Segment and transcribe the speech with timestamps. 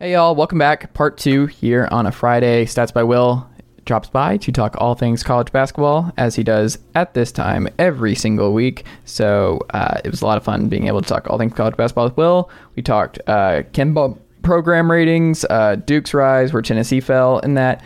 [0.00, 0.92] Hey y'all, welcome back.
[0.92, 2.64] Part two here on a Friday.
[2.64, 3.48] Stats by Will
[3.84, 8.16] drops by to talk all things college basketball as he does at this time every
[8.16, 8.84] single week.
[9.04, 11.76] So uh, it was a lot of fun being able to talk all things college
[11.76, 12.50] basketball with Will.
[12.74, 17.80] We talked uh, KenPom program ratings, uh, Duke's rise, where Tennessee fell, and that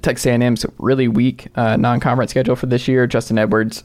[0.00, 3.08] Texas A&M's really weak uh, non-conference schedule for this year.
[3.08, 3.82] Justin Edwards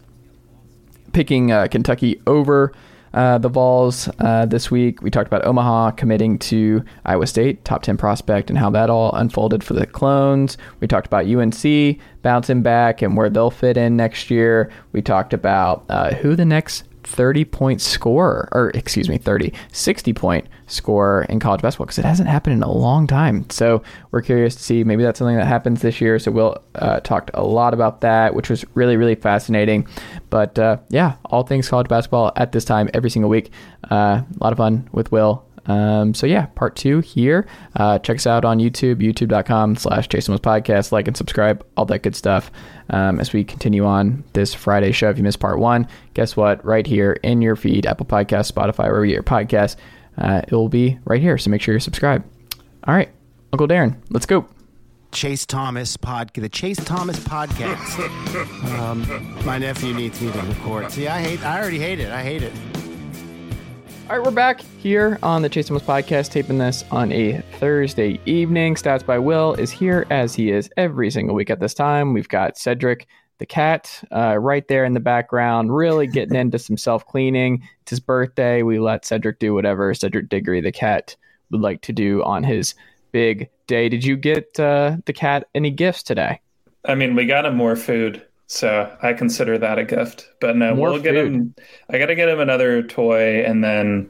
[1.12, 2.71] picking uh, Kentucky over
[3.18, 5.02] uh, the Vols uh, this week.
[5.02, 9.12] We talked about Omaha committing to Iowa State, top 10 prospect, and how that all
[9.14, 10.56] unfolded for the clones.
[10.82, 14.72] We talked about UNC bouncing back and where they'll fit in next year.
[14.92, 20.14] We talked about uh, who the next 30 point scorer, or excuse me, 30, 60
[20.14, 23.50] point scorer in college basketball because it hasn't happened in a long time.
[23.50, 26.20] So we're curious to see maybe that's something that happens this year.
[26.20, 29.88] So we'll uh, talked a lot about that, which was really, really fascinating.
[30.30, 33.52] But uh, yeah, all things college basketball at this time every single week.
[33.89, 35.47] Uh, a lot of fun with Will.
[35.67, 37.45] Um, so yeah, part two here.
[37.75, 40.91] Uh, check us out on YouTube, youtube.com slash Chase Podcast.
[40.91, 42.52] Like and subscribe, all that good stuff.
[42.89, 45.09] Um, as we continue on this Friday show.
[45.09, 46.64] If you missed part one, guess what?
[46.64, 49.75] Right here in your feed, Apple Podcast, Spotify, wherever you get your podcast,
[50.17, 51.38] uh, it will be right here.
[51.38, 52.23] So make sure you're subscribed.
[52.86, 53.09] All right,
[53.52, 54.47] Uncle Darren, let's go.
[55.11, 58.00] Chase Thomas pod, the Chase Thomas podcast.
[58.80, 60.91] um, my nephew needs me to record.
[60.91, 61.44] See, I hate.
[61.44, 62.11] I already hate it.
[62.11, 62.53] I hate it.
[64.09, 68.22] All right, we're back here on the Chase Thomas podcast, taping this on a Thursday
[68.25, 68.75] evening.
[68.75, 72.13] Stats by Will is here as he is every single week at this time.
[72.13, 73.05] We've got Cedric
[73.39, 77.67] the cat uh, right there in the background, really getting into some self cleaning.
[77.81, 78.63] It's his birthday.
[78.63, 81.17] We let Cedric do whatever Cedric Diggory the cat
[81.52, 82.75] would like to do on his
[83.11, 83.89] big day.
[83.89, 86.39] Did you get uh, the cat any gifts today?
[86.85, 88.25] I mean, we got him more food.
[88.48, 90.30] So I consider that a gift.
[90.40, 91.03] But no, More we'll food.
[91.03, 91.53] get him.
[91.90, 94.09] I got to get him another toy, and then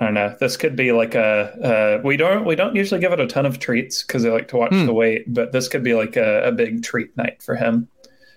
[0.00, 0.36] I don't know.
[0.38, 1.98] This could be like a.
[1.98, 4.48] Uh, we don't we don't usually give it a ton of treats because they like
[4.48, 4.86] to watch hmm.
[4.86, 5.32] the weight.
[5.32, 7.88] But this could be like a, a big treat night for him.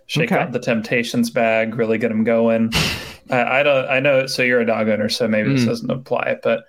[0.07, 0.41] Shake okay.
[0.41, 2.71] out the Temptations bag, really get him going.
[3.29, 3.87] I, I, don't.
[3.87, 4.25] I know.
[4.25, 5.69] So you're a dog owner, so maybe this hmm.
[5.69, 6.37] doesn't apply.
[6.41, 6.63] But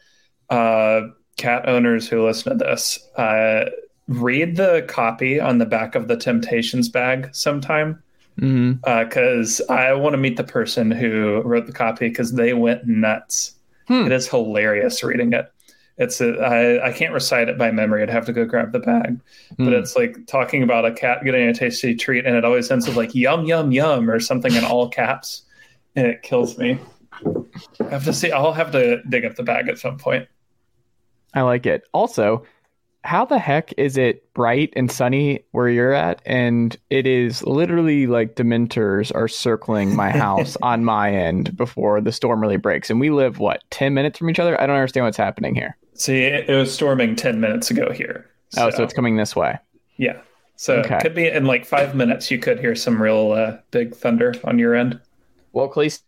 [0.50, 3.70] uh, cat owners who listen to this, uh,
[4.06, 8.02] read the copy on the back of the Temptations bag sometime
[8.40, 9.72] because mm-hmm.
[9.72, 13.54] uh, I want to meet the person who wrote the copy because they went nuts.
[13.86, 14.06] Hmm.
[14.06, 15.52] It is hilarious reading it.
[15.98, 18.02] It's a, I, I can't recite it by memory.
[18.02, 19.20] I'd have to go grab the bag,
[19.56, 19.64] hmm.
[19.64, 22.86] but it's like talking about a cat getting a tasty treat, and it always ends
[22.86, 25.42] with like yum yum yum or something in all caps,
[25.94, 26.78] and it kills me.
[27.22, 28.32] I have to see.
[28.32, 30.26] I'll have to dig up the bag at some point.
[31.34, 31.82] I like it.
[31.92, 32.46] Also,
[33.02, 36.20] how the heck is it bright and sunny where you're at?
[36.26, 42.12] And it is literally like dementors are circling my house on my end before the
[42.12, 42.90] storm really breaks.
[42.90, 44.60] And we live what 10 minutes from each other?
[44.60, 45.76] I don't understand what's happening here.
[45.94, 48.28] See it was storming 10 minutes ago here.
[48.50, 48.66] So.
[48.66, 49.58] oh so it's coming this way.
[49.96, 50.20] Yeah.
[50.56, 50.96] So okay.
[50.96, 54.34] it could be in like five minutes you could hear some real uh, big thunder
[54.44, 55.00] on your end.
[55.52, 56.02] Well Khalees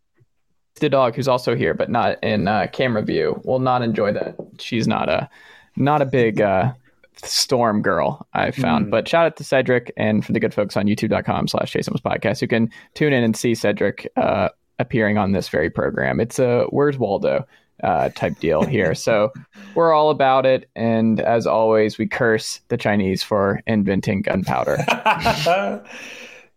[0.77, 4.37] the dog who's also here but not in uh, camera view will not enjoy that.
[4.59, 5.29] She's not a
[5.77, 6.73] not a big uh,
[7.17, 8.87] storm girl I found.
[8.87, 8.91] Mm.
[8.91, 12.41] But shout out to Cedric and for the good folks on youtube.com slash Chase podcast
[12.41, 16.21] who can tune in and see Cedric uh, appearing on this very program.
[16.21, 17.47] It's a Where's Waldo
[17.83, 18.95] uh, type deal here.
[19.06, 19.33] so
[19.75, 20.69] we're all about it.
[20.77, 24.79] And as always, we curse the Chinese for inventing gunpowder.
[24.89, 25.79] uh,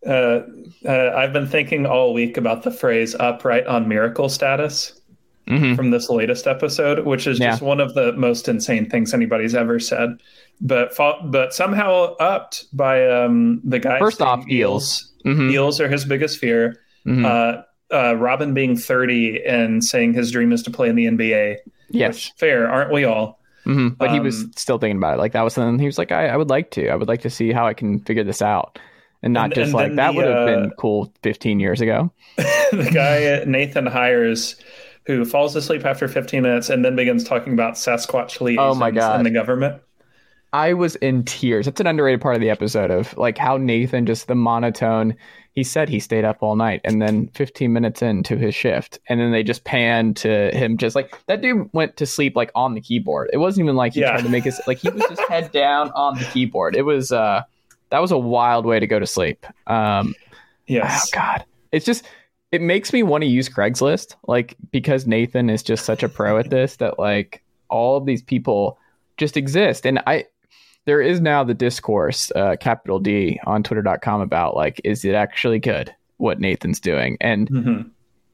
[0.06, 0.42] uh,
[0.86, 5.00] I've been thinking all week about the phrase upright on miracle status.
[5.48, 5.76] Mm-hmm.
[5.76, 7.52] From this latest episode, which is yeah.
[7.52, 10.18] just one of the most insane things anybody's ever said
[10.62, 10.96] but
[11.32, 14.00] but somehow upped by um, the guy.
[14.00, 15.12] First off, Eels.
[15.26, 15.52] Mm-hmm.
[15.52, 16.82] Eels are his biggest fear.
[17.06, 17.26] Mm-hmm.
[17.26, 17.62] Uh,
[17.94, 21.58] uh, Robin being 30 and saying his dream is to play in the NBA.
[21.90, 23.40] Yes, fair, aren't we all?
[23.66, 23.90] Mm-hmm.
[23.90, 25.18] But um, he was um, still thinking about it.
[25.18, 26.90] Like that was something he was like, I, I, would like to.
[26.90, 28.80] I would like to see how I can figure this out,
[29.24, 31.82] and not and, just and like that the, would have uh, been cool 15 years
[31.82, 32.12] ago.
[32.38, 34.56] the guy Nathan hires
[35.06, 38.92] who falls asleep after 15 minutes and then begins talking about Sasquatch liaisons oh my
[38.92, 39.18] God.
[39.18, 39.82] and the government.
[40.56, 41.66] I was in tears.
[41.66, 45.16] That's an underrated part of the episode of like how Nathan just the monotone.
[45.52, 49.20] He said he stayed up all night, and then 15 minutes into his shift, and
[49.20, 52.74] then they just pan to him, just like that dude went to sleep like on
[52.74, 53.30] the keyboard.
[53.34, 54.12] It wasn't even like he yeah.
[54.12, 56.76] tried to make his like he was just head down on the keyboard.
[56.76, 57.44] It was uh
[57.90, 59.46] that was a wild way to go to sleep.
[59.68, 60.16] Um,
[60.68, 61.10] yes.
[61.14, 62.06] Oh God, it's just
[62.56, 66.40] it makes me want to use Craigslist, like because Nathan is just such a pro
[66.40, 68.80] at this that like all of these people
[69.18, 70.26] just exist, and I
[70.86, 75.60] there is now the discourse, uh, capital D, on twitter.com about like, is it actually
[75.60, 77.18] good what Nathan's doing?
[77.20, 77.90] And mm-hmm.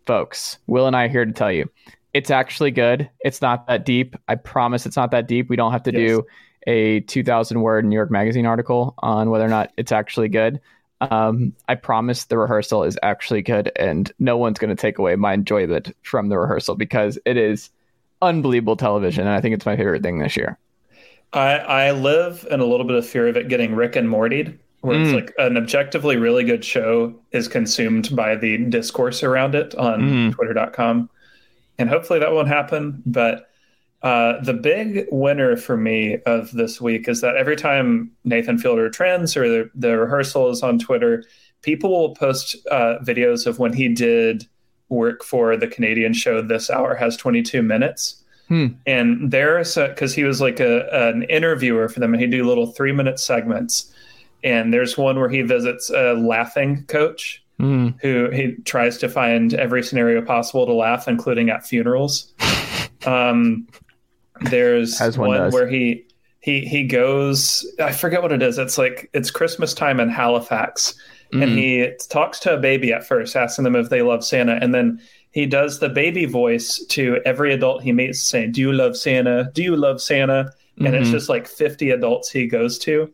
[0.06, 1.70] folks, Will and I are here to tell you
[2.14, 3.10] it's actually good.
[3.22, 4.16] It's not that deep.
[4.28, 5.50] I promise it's not that deep.
[5.50, 6.10] We don't have to yes.
[6.10, 6.26] do
[6.68, 10.60] a 2,000 word New York Magazine article on whether or not it's actually good.
[11.02, 15.16] Um, I promise the rehearsal is actually good, and no one's going to take away
[15.16, 17.72] my enjoyment from the rehearsal because it is
[18.22, 20.60] unbelievable television, and I think it's my favorite thing this year.
[21.34, 24.60] I, I live in a little bit of fear of it getting Rick and Mortied,
[24.82, 25.04] where mm.
[25.04, 30.02] it's like an objectively really good show is consumed by the discourse around it on
[30.02, 30.34] mm.
[30.34, 31.10] Twitter.com,
[31.80, 33.02] and hopefully that won't happen.
[33.06, 33.51] But
[34.04, 38.90] uh, the big winner for me of this week is that every time Nathan Fielder
[38.90, 41.24] trends or the, the rehearsal is on Twitter,
[41.62, 44.48] people will post uh, videos of when he did
[44.90, 48.24] work for the Canadian show This Hour Has 22 Minutes.
[48.48, 48.68] Hmm.
[48.86, 52.68] And there's because he was like a, an interviewer for them, and he'd do little
[52.68, 53.94] three minute segments.
[54.44, 57.90] And there's one where he visits a laughing coach hmm.
[58.02, 62.34] who he tries to find every scenario possible to laugh, including at funerals.
[63.04, 63.68] Um,
[64.50, 66.06] there's one, one where he
[66.40, 67.66] he he goes.
[67.80, 68.58] I forget what it is.
[68.58, 70.96] It's like it's Christmas time in Halifax,
[71.34, 71.44] mm.
[71.44, 74.74] and he talks to a baby at first, asking them if they love Santa, and
[74.74, 75.00] then
[75.32, 79.52] he does the baby voice to every adult he meets, saying, "Do you love Santa?
[79.54, 80.96] Do you love Santa?" And mm-hmm.
[80.96, 83.14] it's just like 50 adults he goes to,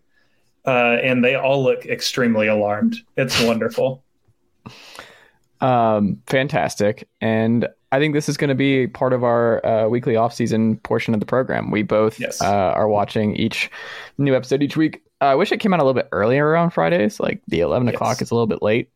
[0.65, 2.95] uh, and they all look extremely alarmed.
[3.15, 4.03] It's wonderful.
[5.59, 10.16] Um, fantastic, and I think this is going to be part of our uh, weekly
[10.16, 11.72] off-season portion of the program.
[11.72, 12.42] We both yes.
[12.42, 13.72] uh, are watching each
[14.18, 15.01] new episode each week.
[15.22, 17.19] Uh, I wish it came out a little bit earlier on Fridays.
[17.19, 17.95] Like the eleven yes.
[17.95, 18.89] o'clock is a little bit late.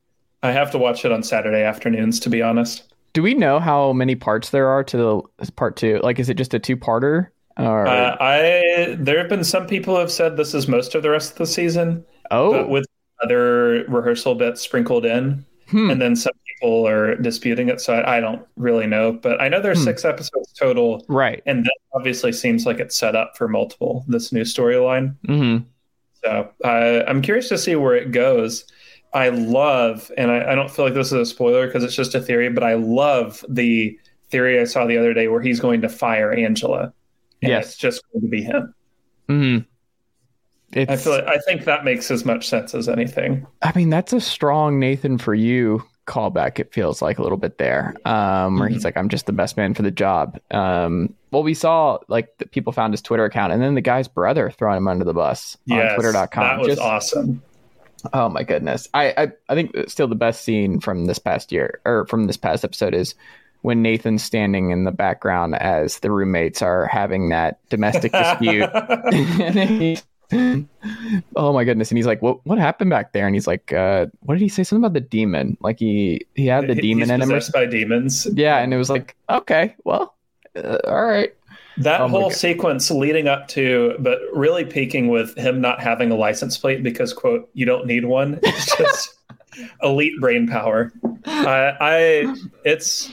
[0.43, 2.93] I have to watch it on Saturday afternoons, to be honest.
[3.13, 5.99] Do we know how many parts there are to the part two?
[6.03, 7.27] Like, is it just a two-parter?
[7.57, 7.85] Or...
[7.85, 11.33] Uh, I there have been some people have said this is most of the rest
[11.33, 12.05] of the season.
[12.31, 12.85] Oh, with
[13.21, 15.45] other rehearsal bits sprinkled in.
[15.71, 15.89] Hmm.
[15.89, 19.13] And then some people are disputing it, so I, I don't really know.
[19.13, 19.85] But I know there's hmm.
[19.85, 21.41] six episodes total, right?
[21.45, 24.05] And that obviously seems like it's set up for multiple.
[24.07, 25.15] This new storyline.
[25.27, 25.65] Mm-hmm.
[26.23, 28.65] So uh, I'm curious to see where it goes.
[29.13, 32.15] I love, and I, I don't feel like this is a spoiler because it's just
[32.15, 33.97] a theory, but I love the
[34.29, 36.93] theory I saw the other day where he's going to fire Angela.
[37.41, 38.73] yes, it's just going to be him.
[39.27, 39.57] Hmm.
[40.73, 43.45] It's, I feel like, I think that makes as much sense as anything.
[43.61, 46.59] I mean, that's a strong Nathan for you callback.
[46.59, 48.73] It feels like a little bit there, um, where mm-hmm.
[48.73, 52.37] he's like, "I'm just the best man for the job." Um, well, we saw like
[52.37, 55.13] the people found his Twitter account, and then the guy's brother throwing him under the
[55.13, 56.43] bus yes, on Twitter.com.
[56.43, 57.43] That was just, awesome.
[58.13, 58.87] Oh my goodness!
[58.93, 62.37] I, I I think still the best scene from this past year or from this
[62.37, 63.15] past episode is
[63.61, 68.63] when Nathan's standing in the background as the roommates are having that domestic dispute.
[68.73, 70.01] and
[71.35, 71.91] oh my goodness!
[71.91, 72.45] And he's like, "What?
[72.45, 74.63] What happened back there?" And he's like, uh, "What did he say?
[74.63, 75.57] Something about the demon?
[75.61, 78.27] Like he he had the demon he's in him." by demons.
[78.33, 80.15] Yeah, and it was like, okay, well,
[80.55, 81.33] uh, all right.
[81.77, 86.15] That oh whole sequence leading up to, but really peaking with him not having a
[86.15, 88.39] license plate because, quote, you don't need one.
[88.43, 89.15] It's just
[89.83, 90.91] elite brain power.
[91.25, 92.35] I, I,
[92.65, 93.11] it's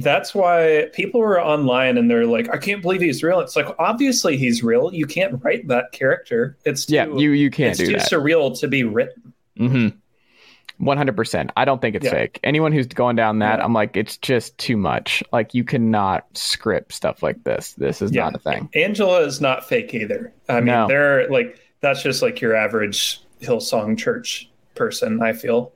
[0.00, 3.40] that's why people are online and they're like, I can't believe he's real.
[3.40, 4.92] It's like obviously he's real.
[4.92, 6.56] You can't write that character.
[6.64, 8.10] It's too, yeah, you you can't it's do too that.
[8.10, 9.32] surreal to be written.
[9.58, 9.98] Mm-hmm.
[10.84, 11.52] One hundred percent.
[11.56, 12.12] I don't think it's yeah.
[12.12, 12.40] fake.
[12.42, 13.64] Anyone who's going down that, yeah.
[13.64, 15.22] I'm like, it's just too much.
[15.32, 17.74] Like you cannot script stuff like this.
[17.74, 18.24] This is yeah.
[18.24, 18.68] not a thing.
[18.74, 20.32] Angela is not fake either.
[20.48, 20.88] I mean, no.
[20.88, 25.22] they're like that's just like your average Hillsong Church person.
[25.22, 25.72] I feel.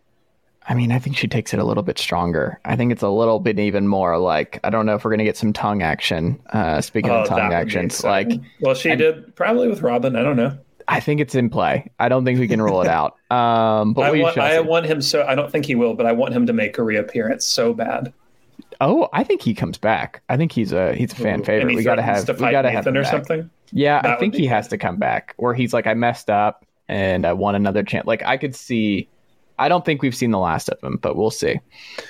[0.69, 2.59] I mean, I think she takes it a little bit stronger.
[2.65, 5.25] I think it's a little bit even more like I don't know if we're gonna
[5.25, 6.41] get some tongue action.
[6.53, 8.31] Uh, speaking oh, of tongue actions, like
[8.61, 10.17] well, she I, did probably with Robin.
[10.17, 10.59] I don't know.
[10.89, 11.91] I think it's in play.
[11.99, 13.17] I don't think we can rule it out.
[13.29, 15.25] Um, but I, want, I want him so.
[15.27, 18.13] I don't think he will, but I want him to make a reappearance so bad.
[18.81, 20.23] Oh, I think he comes back.
[20.29, 21.75] I think he's a he's a fan Ooh, favorite.
[21.75, 23.11] We gotta have we gotta have him or back.
[23.11, 23.51] something.
[23.73, 24.51] Yeah, that I think he good.
[24.51, 25.35] has to come back.
[25.39, 28.07] Or he's like, I messed up and I want another chance.
[28.07, 29.09] Like I could see
[29.59, 31.61] I don't think we've seen the last of him, but we'll see.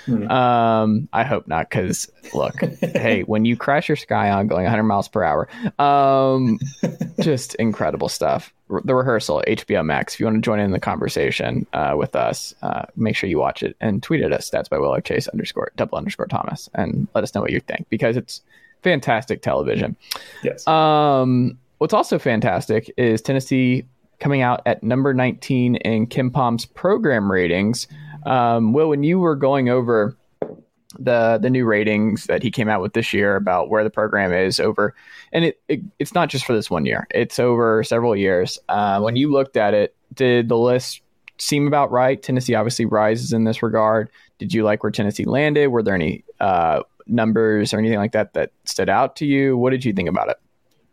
[0.07, 0.29] Hmm.
[0.31, 5.09] Um, I hope not, because look, hey, when you crash your Scion going 100 miles
[5.09, 5.49] per hour,
[5.79, 6.59] um,
[7.21, 8.53] just incredible stuff.
[8.69, 10.15] The rehearsal, HBO Max.
[10.15, 13.39] If you want to join in the conversation uh, with us, uh, make sure you
[13.39, 14.51] watch it and tweet at us.
[14.51, 17.61] Stats by Will or Chase underscore double underscore Thomas, and let us know what you
[17.61, 18.43] think because it's
[18.83, 19.97] fantastic television.
[20.43, 20.67] Yes.
[20.67, 23.85] Um, what's also fantastic is Tennessee
[24.19, 27.87] coming out at number 19 in KenPom's program ratings.
[28.25, 30.17] Um, Will, when you were going over
[30.99, 34.33] the the new ratings that he came out with this year about where the program
[34.33, 34.95] is over,
[35.33, 38.59] and it, it it's not just for this one year; it's over several years.
[38.69, 41.03] Uh, when you looked at it, did the list
[41.39, 42.23] seem about right?
[42.23, 44.11] Tennessee obviously rises in this regard.
[44.39, 45.69] Did you like where Tennessee landed?
[45.69, 49.57] Were there any uh, numbers or anything like that that stood out to you?
[49.57, 50.37] What did you think about it?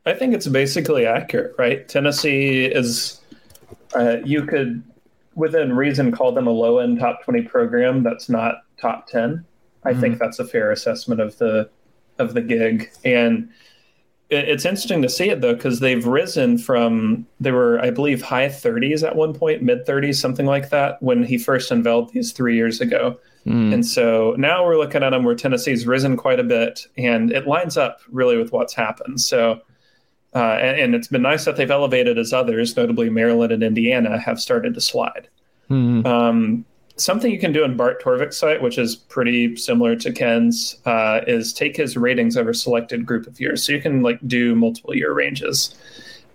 [0.06, 1.88] I think it's basically accurate, right?
[1.88, 3.22] Tennessee is,
[3.96, 4.84] uh, you could,
[5.36, 9.46] within reason, call them a low end top 20 program that's not top 10.
[9.86, 10.02] I mm-hmm.
[10.02, 11.70] think that's a fair assessment of the
[12.20, 12.92] of the gig.
[13.04, 13.50] And
[14.30, 18.48] it's interesting to see it though because they've risen from they were i believe high
[18.48, 22.56] 30s at one point mid 30s something like that when he first unveiled these three
[22.56, 23.74] years ago mm.
[23.74, 27.48] and so now we're looking at them where tennessee's risen quite a bit and it
[27.48, 29.62] lines up really with what's happened so
[30.36, 34.20] uh, and, and, it's been nice that they've elevated as others notably maryland and indiana
[34.20, 35.28] have started to slide
[35.70, 36.06] mm.
[36.06, 40.76] um, something you can do in Bart Torvik's site, which is pretty similar to Ken's,
[40.86, 43.66] uh, is take his ratings over selected group of years.
[43.66, 45.76] So you can like do multiple year ranges.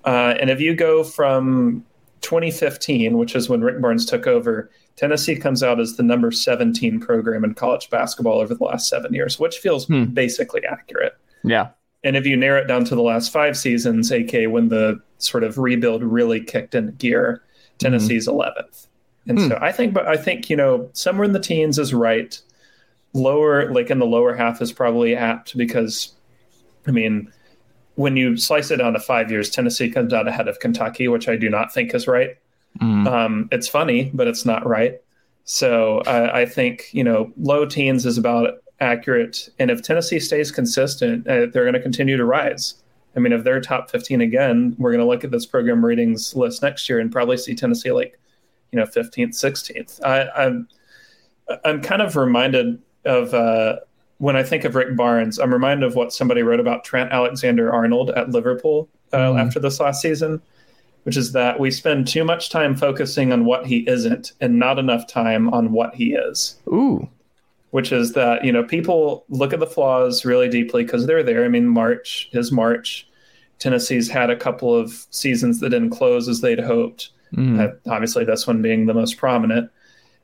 [0.04, 1.84] Uh, and if you go from
[2.22, 6.98] 2015, which is when Rick Barnes took over, Tennessee comes out as the number 17
[6.98, 10.04] program in college basketball over the last seven years, which feels hmm.
[10.06, 11.16] basically accurate.
[11.44, 11.68] Yeah.
[12.04, 15.44] And if you narrow it down to the last five seasons, AK, when the sort
[15.44, 17.42] of rebuild really kicked into gear,
[17.78, 18.40] Tennessee's mm-hmm.
[18.40, 18.86] 11th.
[19.26, 19.48] And hmm.
[19.48, 22.40] so I think, but I think, you know, somewhere in the teens is right.
[23.14, 26.14] Lower, like in the lower half, is probably apt because,
[26.86, 27.32] I mean,
[27.96, 31.28] when you slice it down to five years, Tennessee comes out ahead of Kentucky, which
[31.28, 32.36] I do not think is right.
[32.80, 33.06] Mm.
[33.08, 35.00] Um, it's funny, but it's not right.
[35.44, 39.48] So uh, I think, you know, low teens is about accurate.
[39.58, 42.74] And if Tennessee stays consistent, uh, they're going to continue to rise.
[43.16, 46.36] I mean, if they're top 15 again, we're going to look at this program ratings
[46.36, 48.18] list next year and probably see Tennessee like
[48.72, 50.68] you know 15th 16th I, am
[51.48, 53.76] I'm, I'm kind of reminded of uh,
[54.18, 57.72] when I think of Rick Barnes I'm reminded of what somebody wrote about Trent Alexander
[57.72, 59.40] Arnold at Liverpool uh, mm.
[59.40, 60.40] after this last season
[61.04, 64.78] which is that we spend too much time focusing on what he isn't and not
[64.78, 67.08] enough time on what he is ooh
[67.70, 71.44] which is that you know people look at the flaws really deeply because they're there
[71.44, 73.08] i mean march his march
[73.58, 77.60] tennessee's had a couple of seasons that didn't close as they'd hoped Mm.
[77.60, 79.70] Uh, obviously, this one being the most prominent.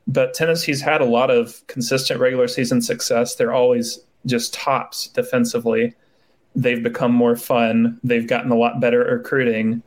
[0.07, 3.35] But Tennessee's had a lot of consistent regular season success.
[3.35, 5.93] They're always just tops defensively.
[6.55, 7.99] They've become more fun.
[8.03, 9.81] They've gotten a lot better at recruiting.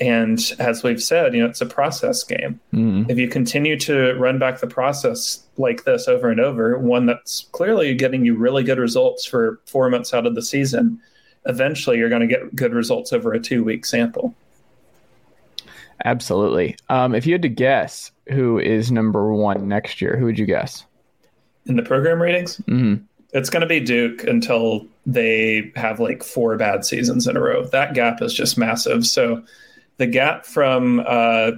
[0.00, 2.58] And as we've said, you know, it's a process game.
[2.72, 3.10] Mm.
[3.10, 7.46] If you continue to run back the process like this over and over, one that's
[7.52, 10.98] clearly getting you really good results for four months out of the season,
[11.46, 14.34] eventually you're going to get good results over a two week sample.
[16.04, 16.76] Absolutely.
[16.88, 20.46] Um, if you had to guess who is number one next year, who would you
[20.46, 20.84] guess?
[21.66, 22.56] In the program ratings?
[22.66, 23.04] Mm-hmm.
[23.34, 27.64] It's going to be Duke until they have like four bad seasons in a row.
[27.64, 29.06] That gap is just massive.
[29.06, 29.42] So
[30.02, 31.52] the gap from uh,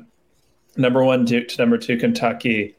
[0.77, 2.77] number one Duke to number two Kentucky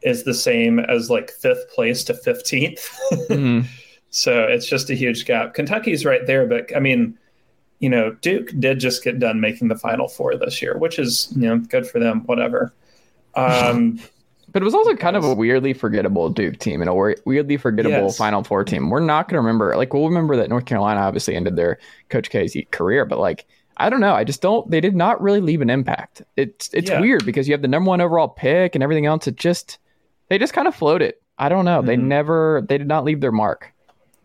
[0.00, 2.88] is the same as like fifth place to 15th.
[3.12, 3.66] mm-hmm.
[4.14, 5.54] So it's just a huge gap.
[5.54, 7.16] Kentucky's right there, but I mean,
[7.78, 11.32] you know, Duke did just get done making the Final Four this year, which is
[11.34, 12.20] you know good for them.
[12.26, 12.74] Whatever.
[13.36, 13.98] Um,
[14.52, 18.08] but it was also kind of a weirdly forgettable Duke team and a weirdly forgettable
[18.08, 18.18] yes.
[18.18, 18.90] Final Four team.
[18.90, 19.74] We're not going to remember.
[19.78, 21.78] Like we'll remember that North Carolina obviously ended their
[22.10, 24.14] Coach K's career, but like I don't know.
[24.14, 24.70] I just don't.
[24.70, 26.22] They did not really leave an impact.
[26.36, 27.00] It's it's yeah.
[27.00, 29.26] weird because you have the number one overall pick and everything else.
[29.26, 29.78] It just
[30.28, 31.14] they just kind of floated.
[31.38, 31.78] I don't know.
[31.78, 31.86] Mm-hmm.
[31.86, 32.64] They never.
[32.68, 33.72] They did not leave their mark.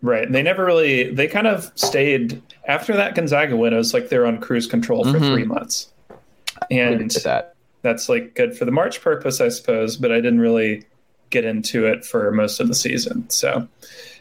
[0.02, 0.32] Right.
[0.32, 1.12] They never really.
[1.14, 5.04] They kind of stayed after that Gonzaga win, it was like they're on cruise control
[5.06, 5.34] for mm-hmm.
[5.34, 5.92] three months,
[6.70, 7.56] and that.
[7.82, 9.96] that's like good for the March purpose, I suppose.
[9.96, 10.86] But I didn't really
[11.30, 13.30] get into it for most of the season.
[13.30, 13.68] So,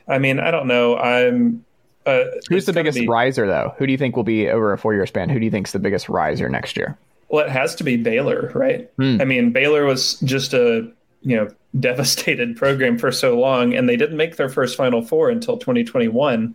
[0.08, 0.96] I mean, I don't know.
[0.96, 1.64] I'm.
[2.06, 3.74] Uh, Who's the biggest be, riser, though?
[3.78, 5.28] Who do you think will be over a four-year span?
[5.28, 6.96] Who do you think's the biggest riser next year?
[7.28, 8.90] Well, it has to be Baylor, right?
[8.96, 9.20] Hmm.
[9.20, 10.90] I mean, Baylor was just a
[11.22, 11.48] you know
[11.80, 16.54] devastated program for so long, and they didn't make their first Final Four until 2021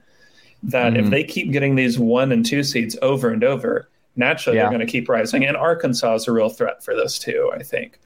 [0.64, 1.04] that mm-hmm.
[1.04, 4.64] if they keep getting these one and two seeds over and over, naturally yeah.
[4.64, 5.46] they're going to keep rising.
[5.46, 7.52] And Arkansas is a real threat for this too.
[7.54, 8.00] I think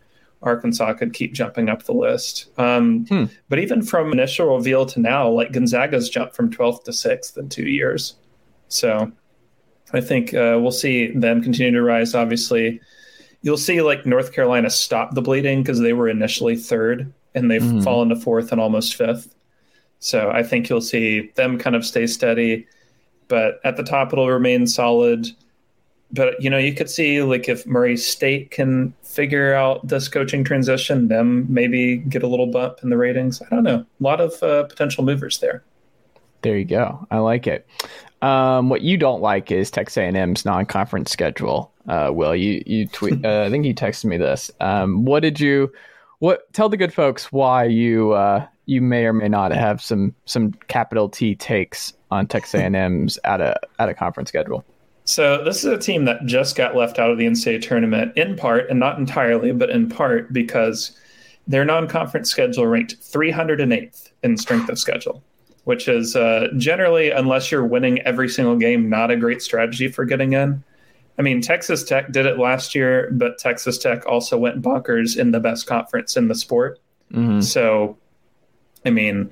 [0.45, 2.47] Arkansas could keep jumping up the list.
[2.57, 3.25] Um, hmm.
[3.49, 7.49] But even from initial reveal to now, like Gonzaga's jumped from 12th to 6th in
[7.49, 8.15] two years.
[8.67, 9.11] So
[9.91, 12.15] I think uh, we'll see them continue to rise.
[12.15, 12.79] Obviously,
[13.41, 17.61] you'll see like North Carolina stop the bleeding because they were initially third and they've
[17.61, 17.81] mm-hmm.
[17.81, 19.35] fallen to fourth and almost fifth.
[19.99, 22.67] So I think you'll see them kind of stay steady,
[23.27, 25.27] but at the top it'll remain solid.
[26.15, 30.43] But you know, you could see like if Murray State can figure out this coaching
[30.43, 33.41] transition, them maybe get a little bump in the ratings.
[33.41, 33.85] I don't know.
[33.99, 35.63] A lot of uh, potential movers there.
[36.41, 37.07] There you go.
[37.11, 37.67] I like it.
[38.21, 41.71] Um, what you don't like is Texas A&M's non-conference schedule.
[41.87, 43.13] Uh, Will you you tweet?
[43.25, 44.51] Uh, I think you texted me this.
[44.59, 45.71] Um, what did you?
[46.19, 50.15] What tell the good folks why you uh, you may or may not have some
[50.25, 54.63] some capital T takes on Texas A&M's at a at a conference schedule.
[55.05, 58.35] So this is a team that just got left out of the NCAA tournament in
[58.35, 60.97] part, and not entirely, but in part because
[61.47, 65.23] their non-conference schedule ranked 308th in strength of schedule,
[65.65, 70.05] which is uh, generally, unless you're winning every single game, not a great strategy for
[70.05, 70.63] getting in.
[71.19, 75.31] I mean, Texas Tech did it last year, but Texas Tech also went bonkers in
[75.31, 76.79] the best conference in the sport.
[77.13, 77.41] Mm-hmm.
[77.41, 77.95] So,
[78.85, 79.31] I mean,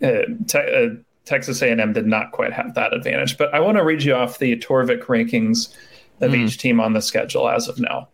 [0.00, 0.94] uh, te- uh,
[1.28, 3.36] Texas A&M did not quite have that advantage.
[3.36, 5.74] But I want to read you off the Torvik rankings
[6.20, 6.36] of mm.
[6.36, 8.08] each team on the schedule as of now.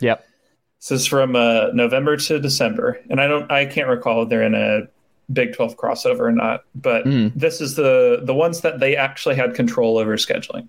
[0.00, 0.26] Yep.
[0.78, 4.42] This is from uh, November to December, and I don't, I can't recall if they're
[4.42, 4.82] in a
[5.32, 6.64] Big 12 crossover or not.
[6.74, 7.32] But mm.
[7.34, 10.68] this is the the ones that they actually had control over scheduling.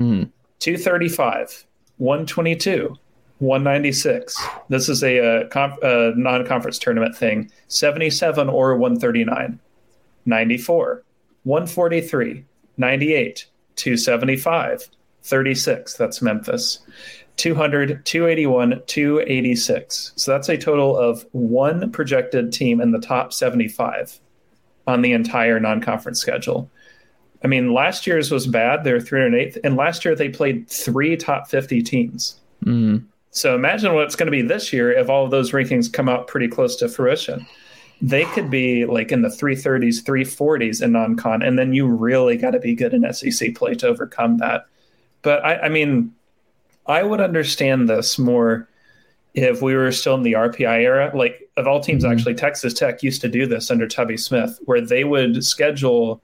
[0.00, 0.30] Mm.
[0.60, 1.66] 235,
[1.98, 2.96] 122,
[3.38, 4.42] 196.
[4.68, 7.50] This is a, a, conf, a non-conference tournament thing.
[7.68, 9.58] 77 or 139.
[10.26, 11.04] 94,
[11.44, 12.44] 143,
[12.76, 14.88] 98, 275,
[15.22, 15.94] 36.
[15.94, 16.80] That's Memphis.
[17.36, 20.12] 200, 281, 286.
[20.16, 24.18] So that's a total of one projected team in the top 75
[24.86, 26.70] on the entire non conference schedule.
[27.44, 28.82] I mean, last year's was bad.
[28.82, 29.58] They were 308th.
[29.62, 32.40] And last year they played three top 50 teams.
[32.64, 33.04] Mm.
[33.30, 36.08] So imagine what it's going to be this year if all of those rankings come
[36.08, 37.46] out pretty close to fruition
[38.00, 42.36] they could be like in the 330s, 340s in non con, and then you really
[42.36, 44.66] got to be good in SEC play to overcome that.
[45.22, 46.14] But I, I, mean,
[46.86, 48.68] I would understand this more
[49.34, 51.10] if we were still in the RPI era.
[51.14, 52.12] Like, of all teams, mm-hmm.
[52.12, 56.22] actually, Texas Tech used to do this under Tubby Smith, where they would schedule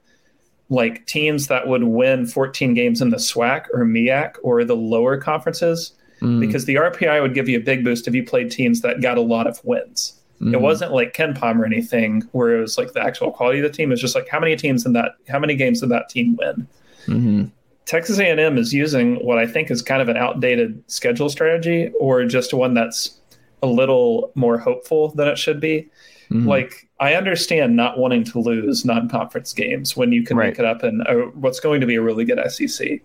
[0.69, 5.17] like teams that would win 14 games in the SWAC or MEAC or the lower
[5.17, 5.93] conferences.
[6.21, 6.39] Mm.
[6.39, 9.17] Because the RPI would give you a big boost if you played teams that got
[9.17, 10.21] a lot of wins.
[10.35, 10.53] Mm-hmm.
[10.53, 13.75] It wasn't like KenPom or anything where it was like the actual quality of the
[13.75, 13.91] team.
[13.91, 16.67] It's just like how many teams in that, how many games did that team win?
[17.07, 17.45] Mm-hmm.
[17.85, 22.25] Texas A&M is using what I think is kind of an outdated schedule strategy, or
[22.25, 23.19] just one that's
[23.61, 25.87] a little more hopeful than it should be.
[26.31, 26.47] Mm-hmm.
[26.47, 30.47] Like I understand not wanting to lose non-conference games when you can right.
[30.47, 33.01] make it up in a, what's going to be a really good SEC,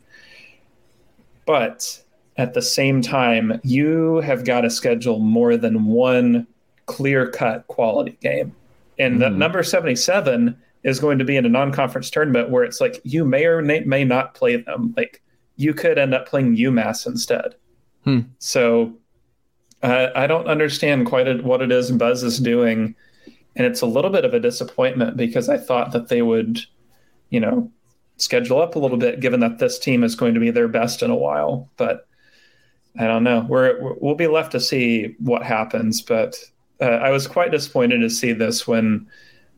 [1.44, 2.02] but
[2.36, 6.46] at the same time, you have got to schedule more than one
[6.90, 8.54] clear cut quality game.
[8.98, 9.20] And mm-hmm.
[9.20, 13.00] that number 77 is going to be in a non conference tournament where it's like
[13.04, 14.94] you may or may not play them.
[14.96, 15.22] Like
[15.56, 17.54] you could end up playing UMass instead.
[18.04, 18.20] Hmm.
[18.38, 18.94] So
[19.82, 22.94] uh, I don't understand quite a, what it is Buzz is doing.
[23.56, 26.60] And it's a little bit of a disappointment because I thought that they would,
[27.30, 27.70] you know,
[28.16, 31.02] schedule up a little bit given that this team is going to be their best
[31.02, 31.68] in a while.
[31.76, 32.06] But
[32.98, 33.44] I don't know.
[33.48, 36.00] We're, we'll be left to see what happens.
[36.00, 36.36] But
[36.80, 39.06] uh, I was quite disappointed to see this when,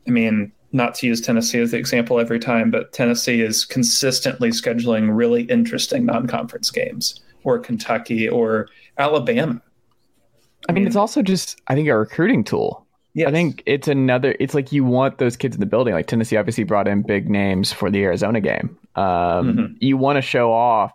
[0.07, 4.49] I mean, not to use Tennessee as the example every time, but Tennessee is consistently
[4.49, 9.61] scheduling really interesting non-conference games, or Kentucky, or Alabama.
[10.67, 12.85] I mean, it's also just I think a recruiting tool.
[13.13, 13.27] Yes.
[13.27, 14.35] I think it's another.
[14.39, 15.93] It's like you want those kids in the building.
[15.93, 18.77] Like Tennessee obviously brought in big names for the Arizona game.
[18.95, 19.73] Um, mm-hmm.
[19.79, 20.91] You want to show off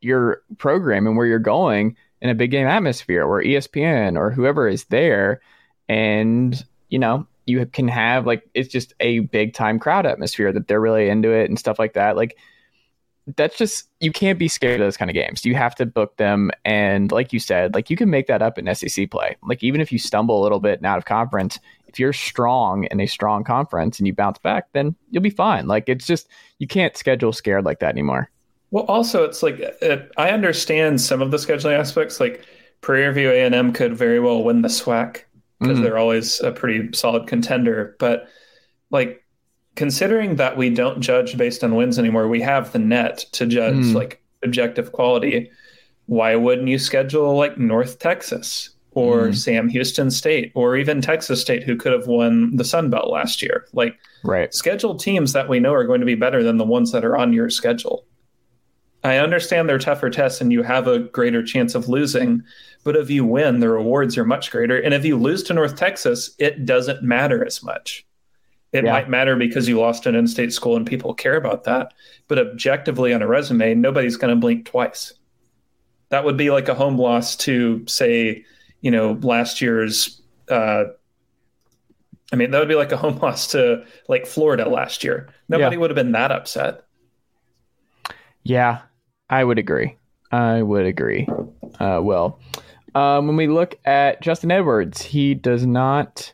[0.00, 4.68] your program and where you're going in a big game atmosphere, where ESPN or whoever
[4.68, 5.42] is there
[5.90, 10.68] and you know you can have like it's just a big time crowd atmosphere that
[10.68, 12.16] they're really into it and stuff like that.
[12.16, 12.38] Like
[13.36, 15.44] that's just you can't be scared of those kind of games.
[15.44, 16.52] You have to book them.
[16.64, 19.36] And like you said like you can make that up in sec play.
[19.42, 22.84] Like even if you stumble a little bit and out of conference if you're strong
[22.84, 25.66] in a strong conference and you bounce back then you'll be fine.
[25.66, 26.28] Like it's just
[26.60, 28.30] you can't schedule scared like that anymore.
[28.70, 32.20] Well also it's like it, i understand some of the scheduling aspects.
[32.20, 32.46] Like
[32.80, 35.24] prairie view a&m could very well win the swac
[35.60, 35.84] because mm-hmm.
[35.84, 37.94] they're always a pretty solid contender.
[37.98, 38.28] But
[38.90, 39.24] like
[39.76, 43.74] considering that we don't judge based on wins anymore, we have the net to judge
[43.74, 43.94] mm.
[43.94, 45.50] like objective quality.
[46.06, 49.36] Why wouldn't you schedule like North Texas or mm.
[49.36, 53.42] Sam Houston State or even Texas State, who could have won the Sun Belt last
[53.42, 53.66] year?
[53.72, 54.52] Like, right.
[54.52, 57.16] schedule teams that we know are going to be better than the ones that are
[57.16, 58.04] on your schedule.
[59.02, 62.42] I understand they're tougher tests and you have a greater chance of losing,
[62.84, 64.78] but if you win, the rewards are much greater.
[64.78, 68.06] And if you lose to North Texas, it doesn't matter as much.
[68.72, 68.92] It yeah.
[68.92, 71.92] might matter because you lost an in-state school and people care about that,
[72.28, 75.12] but objectively on a resume, nobody's going to blink twice.
[76.10, 78.44] That would be like a home loss to say,
[78.80, 80.20] you know, last year's.
[80.48, 80.84] Uh,
[82.32, 85.30] I mean, that would be like a home loss to like Florida last year.
[85.48, 85.80] Nobody yeah.
[85.80, 86.84] would have been that upset.
[88.42, 88.82] Yeah,
[89.30, 89.96] I would agree.
[90.32, 91.26] I would agree.
[91.78, 92.40] Uh, well,
[92.94, 96.32] um, when we look at Justin Edwards, he does not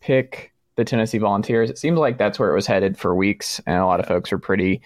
[0.00, 1.70] pick the Tennessee Volunteers.
[1.70, 4.32] It seems like that's where it was headed for weeks, and a lot of folks
[4.32, 4.80] are pretty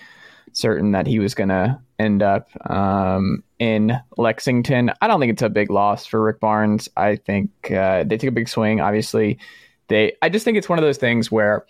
[0.53, 4.91] certain that he was going to end up um, in Lexington.
[5.01, 6.89] I don't think it's a big loss for Rick Barnes.
[6.97, 8.81] I think uh, they took a big swing.
[8.81, 9.39] Obviously,
[9.89, 10.15] they.
[10.21, 11.65] I just think it's one of those things where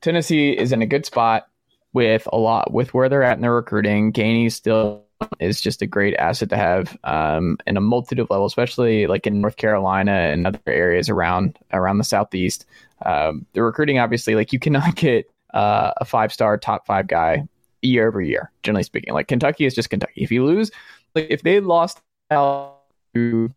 [0.00, 1.48] Tennessee is in a good spot
[1.92, 4.12] with a lot with where they're at in their recruiting.
[4.12, 5.04] Gainey still
[5.40, 9.26] is just a great asset to have um, in a multitude of levels, especially like
[9.26, 12.66] in North Carolina and other areas around around the southeast.
[13.04, 17.46] Um, the recruiting, obviously, like you cannot get uh, a five star top five guy
[17.82, 18.50] year over year.
[18.62, 20.22] Generally speaking, like Kentucky is just Kentucky.
[20.22, 20.70] If you lose,
[21.14, 22.00] like if they lost
[22.30, 23.52] to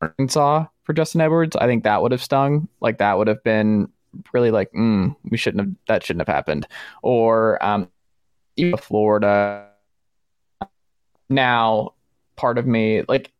[0.00, 2.68] Arkansas for Justin Edwards, I think that would have stung.
[2.80, 3.88] Like that would have been
[4.32, 5.74] really like, mm, we shouldn't have.
[5.88, 6.66] That shouldn't have happened.
[7.02, 7.88] Or um,
[8.56, 9.68] even Florida.
[11.32, 11.94] Now,
[12.36, 13.32] part of me like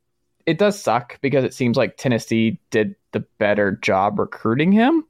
[0.47, 5.05] it does suck because it seems like Tennessee did the better job recruiting him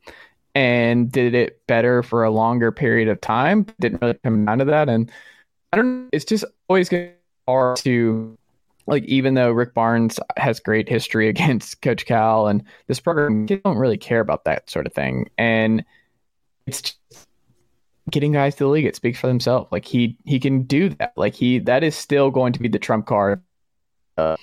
[0.54, 3.66] and did it better for a longer period of time.
[3.80, 4.88] Didn't really come down to that.
[4.88, 5.10] And
[5.72, 6.90] I don't it's just always
[7.48, 8.36] hard to
[8.86, 13.62] like even though Rick Barnes has great history against Coach Cal and this program kids
[13.64, 15.30] don't really care about that sort of thing.
[15.38, 15.84] And
[16.66, 16.94] it's
[18.10, 18.84] getting guys to the league.
[18.84, 19.70] It speaks for themselves.
[19.70, 21.12] Like he he can do that.
[21.16, 23.42] Like he that is still going to be the trump card
[24.16, 24.36] uh,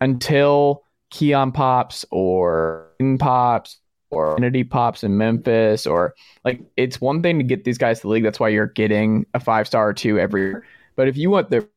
[0.00, 3.78] until Keon pops or In pops
[4.10, 6.14] or Kennedy pops in Memphis or
[6.44, 8.24] like it's one thing to get these guys to the league.
[8.24, 10.66] That's why you're getting a five star or two every year.
[10.96, 11.68] But if you want the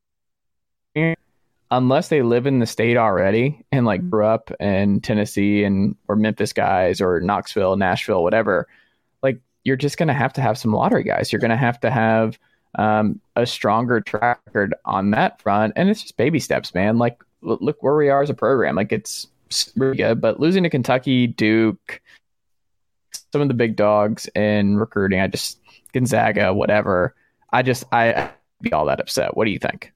[1.71, 6.15] unless they live in the state already and like grew up in Tennessee and or
[6.15, 8.67] Memphis guys or Knoxville, Nashville, whatever,
[9.21, 11.31] like you're just gonna have to have some lottery guys.
[11.31, 12.39] You're gonna have to have
[12.73, 16.97] um, a stronger track record on that front, and it's just baby steps, man.
[16.97, 18.75] Like look where we are as a program.
[18.75, 19.27] Like it's
[19.75, 22.01] really good, but losing to Kentucky, Duke,
[23.31, 25.59] some of the big dogs in recruiting, I just
[25.93, 27.13] Gonzaga, whatever.
[27.53, 29.37] I just I be all that upset.
[29.37, 29.93] What do you think?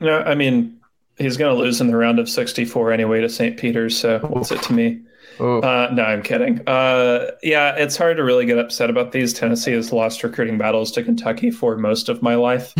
[0.00, 0.80] No, I mean
[1.18, 3.58] he's going to lose in the round of 64 anyway to St.
[3.58, 3.98] Peter's.
[3.98, 5.00] So what's it to me?
[5.40, 6.66] Uh, no, I'm kidding.
[6.66, 9.32] Uh, yeah, it's hard to really get upset about these.
[9.32, 12.72] Tennessee has lost recruiting battles to Kentucky for most of my life,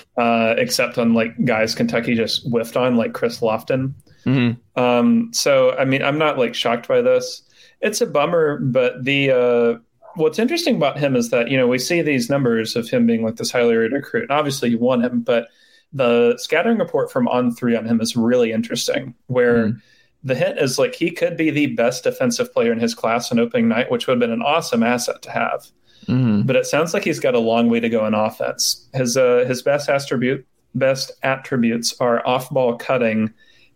[0.16, 3.94] uh, except on like guys Kentucky just whiffed on, like Chris Lofton.
[4.24, 4.80] Mm-hmm.
[4.80, 7.42] Um, so, I mean, I'm not like shocked by this.
[7.80, 9.78] It's a bummer, but the uh,
[10.14, 13.24] what's interesting about him is that you know we see these numbers of him being
[13.24, 15.48] like this highly rated recruit, and obviously you want him, but
[15.92, 19.68] the scattering report from On3 on him is really interesting, where.
[19.68, 19.82] Mm
[20.24, 23.38] the hint is like he could be the best defensive player in his class on
[23.38, 25.66] opening night, which would have been an awesome asset to have.
[26.06, 26.42] Mm-hmm.
[26.42, 28.88] But it sounds like he's got a long way to go in offense.
[28.94, 33.32] His uh, his best attribute best attributes are off ball cutting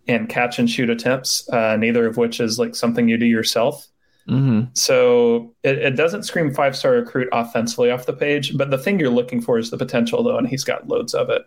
[0.08, 1.48] and catch and shoot attempts.
[1.50, 3.86] Uh, neither of which is like something you do yourself.
[4.28, 4.70] Mm-hmm.
[4.74, 8.98] So it, it doesn't scream five star recruit offensively off the page, but the thing
[8.98, 11.42] you're looking for is the potential though, and he's got loads of it.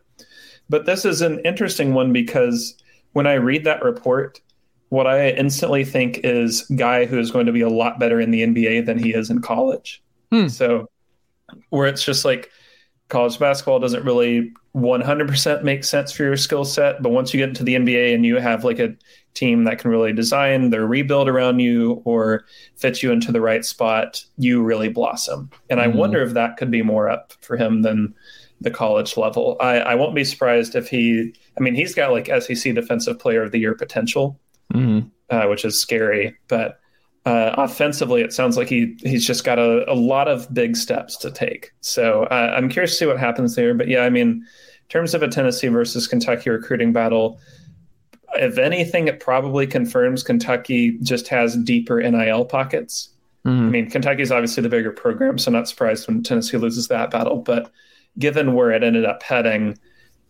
[0.69, 2.75] But this is an interesting one because
[3.13, 4.39] when I read that report,
[4.89, 8.31] what I instantly think is guy who is going to be a lot better in
[8.31, 10.01] the NBA than he is in college.
[10.31, 10.47] Hmm.
[10.47, 10.89] So
[11.69, 12.49] where it's just like
[13.07, 17.49] college basketball doesn't really 100% make sense for your skill set, but once you get
[17.49, 18.95] into the NBA and you have like a
[19.33, 23.65] team that can really design their rebuild around you or fit you into the right
[23.65, 25.49] spot, you really blossom.
[25.69, 25.91] And mm-hmm.
[25.91, 28.13] I wonder if that could be more up for him than
[28.61, 29.55] the college level.
[29.59, 33.43] I, I won't be surprised if he, I mean, he's got like SEC Defensive Player
[33.43, 34.39] of the Year potential
[34.73, 35.07] mm-hmm.
[35.29, 36.35] uh, which is scary.
[36.47, 36.79] But
[37.25, 41.17] uh, offensively, it sounds like he he's just got a, a lot of big steps
[41.17, 41.71] to take.
[41.81, 43.73] So uh, I'm curious to see what happens there.
[43.73, 44.45] But yeah, I mean, in
[44.89, 47.39] terms of a Tennessee versus Kentucky recruiting battle,
[48.35, 53.09] if anything, it probably confirms Kentucky just has deeper NIL pockets.
[53.45, 53.65] Mm-hmm.
[53.65, 57.11] I mean, Kentucky is obviously the bigger program, so not surprised when Tennessee loses that
[57.11, 57.37] battle.
[57.37, 57.71] But
[58.17, 59.77] given where it ended up heading,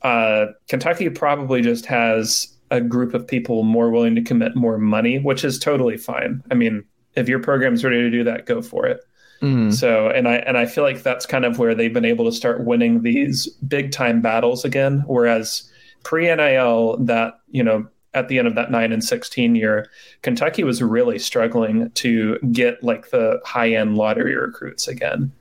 [0.01, 5.19] uh, Kentucky probably just has a group of people more willing to commit more money,
[5.19, 6.43] which is totally fine.
[6.51, 6.83] I mean,
[7.15, 9.01] if your program's ready to do that, go for it.
[9.41, 9.73] Mm.
[9.73, 12.31] So, and I and I feel like that's kind of where they've been able to
[12.31, 15.03] start winning these big time battles again.
[15.07, 15.69] Whereas
[16.03, 19.89] pre NIL, that you know, at the end of that nine and sixteen year,
[20.23, 25.31] Kentucky was really struggling to get like the high end lottery recruits again.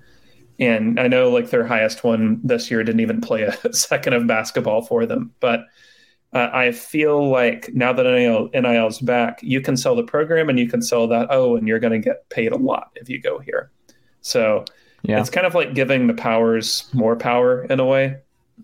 [0.61, 4.27] And I know like their highest one this year didn't even play a second of
[4.27, 5.67] basketball for them, but
[6.33, 10.59] uh, I feel like now that NIL, NIL's back, you can sell the program and
[10.59, 11.29] you can sell that.
[11.31, 13.71] Oh, and you're going to get paid a lot if you go here.
[14.21, 14.65] So
[15.03, 15.21] yeah.
[15.21, 18.19] it's kind of like giving the powers more power in a way,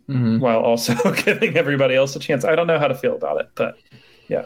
[0.08, 0.40] mm-hmm.
[0.40, 2.44] while also giving everybody else a chance.
[2.44, 3.76] I don't know how to feel about it, but
[4.28, 4.44] yeah.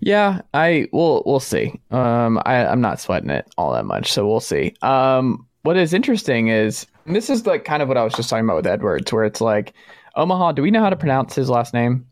[0.00, 1.22] Yeah, I will.
[1.24, 1.80] We'll see.
[1.90, 4.74] Um, I, I'm not sweating it all that much, so we'll see.
[4.82, 8.44] Um, what is interesting is this is like kind of what I was just talking
[8.44, 9.72] about with Edwards, where it's like
[10.16, 10.52] Omaha.
[10.52, 12.06] Do we know how to pronounce his last name?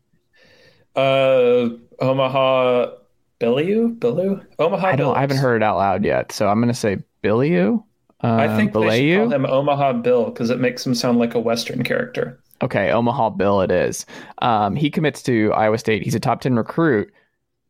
[0.95, 2.91] Uh, Omaha
[3.39, 4.87] Biliew, Biliew, Omaha.
[4.87, 5.15] I don't.
[5.15, 7.83] I haven't heard it out loud yet, so I'm gonna say Biliew.
[8.23, 8.89] Uh, I think Biliew?
[8.89, 12.39] they should call him Omaha Bill because it makes him sound like a Western character.
[12.63, 14.05] Okay, Omaha Bill it is.
[14.41, 16.03] Um, he commits to Iowa State.
[16.03, 17.11] He's a top 10 recruit,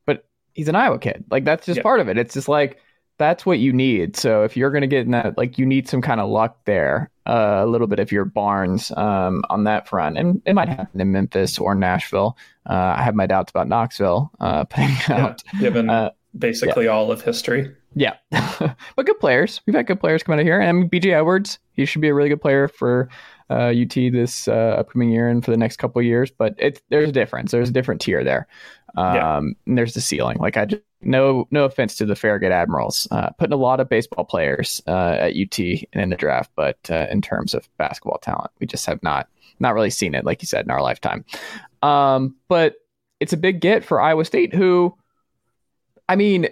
[0.06, 1.26] but he's an Iowa kid.
[1.32, 2.20] Like, that's just part of it.
[2.20, 2.80] It's just like,
[3.18, 4.16] that's what you need.
[4.16, 6.60] So if you're going to get in that, like, you need some kind of luck
[6.66, 10.18] there, uh, a little bit of your barns um, on that front.
[10.18, 12.38] And it might happen in Memphis or Nashville.
[12.70, 15.44] Uh, I have my doubts about Knoxville uh, putting out.
[15.54, 16.92] Yeah, given uh, basically yeah.
[16.92, 17.76] all of history.
[17.96, 19.62] Yeah, but good players.
[19.66, 20.60] We've had good players come out of here.
[20.60, 23.08] And BJ Edwards, he should be a really good player for
[23.54, 26.32] uh, UT this uh, upcoming year and for the next couple years.
[26.32, 27.52] But it's there's a difference.
[27.52, 28.48] There's a different tier there.
[28.96, 29.38] Um, yeah.
[29.38, 30.38] And there's the ceiling.
[30.38, 33.90] Like I just, no no offense to the Farragut Admirals, uh, putting a lot of
[33.90, 38.20] baseball players uh, at UT and in the draft, but uh, in terms of basketball
[38.20, 39.28] talent, we just have not
[39.60, 41.26] not really seen it, like you said, in our lifetime.
[41.82, 42.76] Um, but
[43.20, 44.96] it's a big get for Iowa State, who,
[46.08, 46.48] I mean,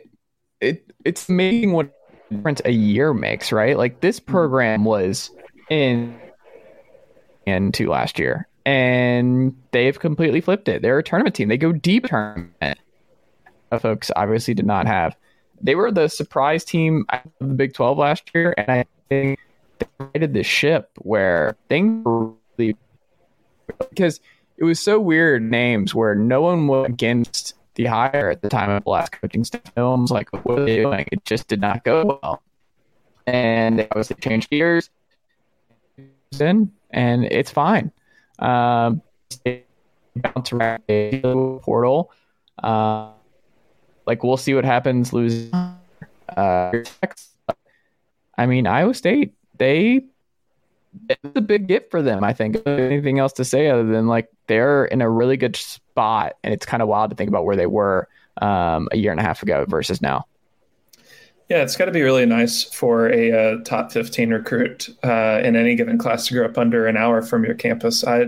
[0.59, 1.91] it it's making what
[2.29, 3.77] difference a year makes, right?
[3.77, 4.31] Like this mm-hmm.
[4.31, 5.31] program was
[5.69, 6.19] in
[7.45, 10.81] into last year, and they've completely flipped it.
[10.81, 11.49] They're a tournament team.
[11.49, 12.79] They go deep tournament.
[13.71, 15.15] Uh, folks obviously did not have.
[15.61, 19.39] They were the surprise team of the Big Twelve last year, and I think
[19.79, 22.03] they righted the ship where things
[22.57, 22.75] really
[23.89, 24.19] because
[24.57, 28.69] it was so weird names where no one was against the hire at the time
[28.69, 29.61] of the last coaching staff.
[29.75, 31.07] Was like, what are they doing?
[31.11, 32.43] It just did not go well.
[33.25, 34.89] And they obviously changed gears
[36.39, 37.91] in, and it's fine.
[38.39, 39.01] Um,
[40.15, 41.19] bounce around a
[41.61, 42.11] portal.
[42.61, 43.11] Uh,
[44.05, 45.11] like we'll see what happens.
[45.11, 45.51] Lose.
[45.53, 46.71] Uh,
[48.37, 49.33] I mean, Iowa State.
[49.57, 50.05] They
[51.09, 52.23] it's a big gift for them.
[52.23, 52.65] I think.
[52.65, 56.65] Anything else to say other than like they're in a really good spot, and it's
[56.65, 58.07] kind of wild to think about where they were
[58.41, 60.25] um, a year and a half ago versus now.
[61.51, 65.57] Yeah, it's got to be really nice for a, uh, top 15 recruit uh, in
[65.57, 68.05] any given class to grow up under an hour from your campus.
[68.05, 68.27] I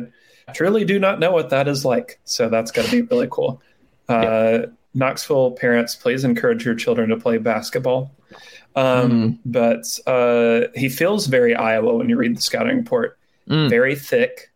[0.53, 2.19] truly do not know what that is like.
[2.25, 3.61] So that's got to be really cool.
[4.09, 4.65] Uh, yeah.
[4.95, 8.11] Knoxville parents, please encourage your children to play basketball.
[8.75, 9.39] Um, mm.
[9.45, 13.17] But uh, he feels very Iowa when you read the scouting report.
[13.49, 13.69] Mm.
[13.69, 14.51] Very thick,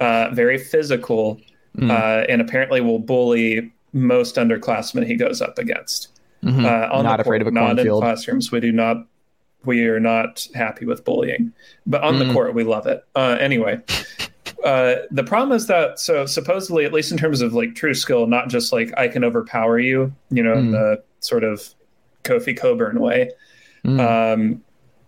[0.00, 1.40] uh, very physical,
[1.78, 1.88] mm.
[1.88, 6.11] uh, and apparently will bully most underclassmen he goes up against.
[6.44, 6.64] Mm-hmm.
[6.64, 8.50] Uh, not afraid court, of a in classrooms.
[8.50, 9.06] We do not.
[9.64, 11.52] We are not happy with bullying,
[11.86, 12.32] but on the mm.
[12.32, 13.04] court we love it.
[13.14, 13.80] Uh, anyway,
[14.64, 18.26] uh, the problem is that so supposedly, at least in terms of like true skill,
[18.26, 20.58] not just like I can overpower you, you know, mm.
[20.58, 21.62] in the sort of
[22.24, 23.30] Kofi Cockburn way.
[23.84, 24.34] Mm.
[24.34, 24.62] Um,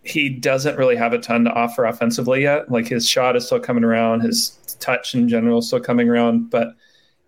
[0.05, 2.71] he doesn't really have a ton to offer offensively yet.
[2.71, 6.51] Like his shot is still coming around, his touch in general is still coming around,
[6.51, 6.69] but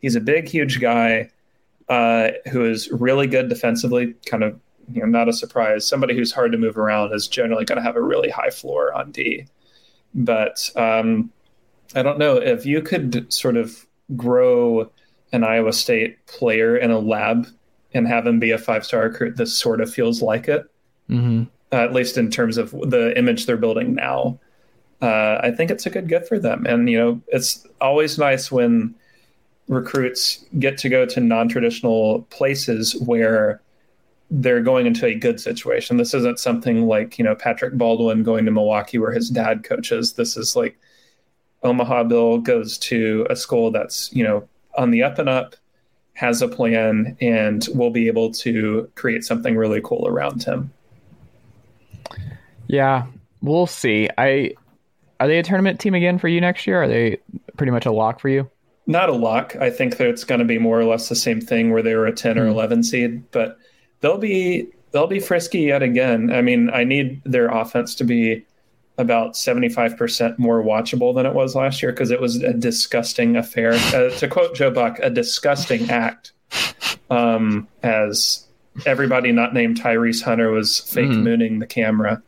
[0.00, 1.30] he's a big, huge guy
[1.88, 4.14] uh, who is really good defensively.
[4.26, 4.58] Kind of,
[4.92, 5.86] you know, not a surprise.
[5.86, 8.92] Somebody who's hard to move around is generally going to have a really high floor
[8.92, 9.46] on D.
[10.14, 11.30] But um,
[11.94, 14.90] I don't know if you could sort of grow
[15.32, 17.46] an Iowa State player in a lab
[17.92, 19.36] and have him be a five star recruit.
[19.36, 20.70] This sort of feels like it
[21.08, 21.44] mm-hmm.
[21.72, 24.38] uh, at least in terms of the image they're building now.
[25.02, 28.50] Uh, I think it's a good gift for them, and you know, it's always nice
[28.50, 28.94] when
[29.68, 33.60] recruits get to go to non-traditional places where
[34.30, 35.96] they're going into a good situation.
[35.96, 40.14] This isn't something like you know Patrick Baldwin going to Milwaukee where his dad coaches.
[40.14, 40.78] This is like
[41.62, 45.56] Omaha Bill goes to a school that's you know on the up and up,
[46.14, 50.72] has a plan, and will be able to create something really cool around him.
[52.66, 53.06] Yeah,
[53.42, 54.08] we'll see.
[54.18, 54.54] I
[55.20, 56.82] are they a tournament team again for you next year?
[56.82, 57.18] Are they
[57.56, 58.50] pretty much a lock for you?
[58.86, 59.56] Not a lock.
[59.56, 61.94] I think that it's going to be more or less the same thing where they
[61.94, 62.40] were a 10 mm.
[62.40, 62.52] or hmm.
[62.52, 63.58] 11 seed, but
[64.00, 66.32] they'll be they'll be frisky yet again.
[66.32, 68.44] I mean, I need their offense to be
[68.98, 73.72] about 75% more watchable than it was last year because it was a disgusting affair.
[73.72, 76.32] Uh, to quote Joe Buck, a disgusting act.
[77.10, 78.46] Um, as
[78.84, 81.22] everybody not named Tyrese Hunter was fake mm.
[81.22, 82.22] mooning the camera.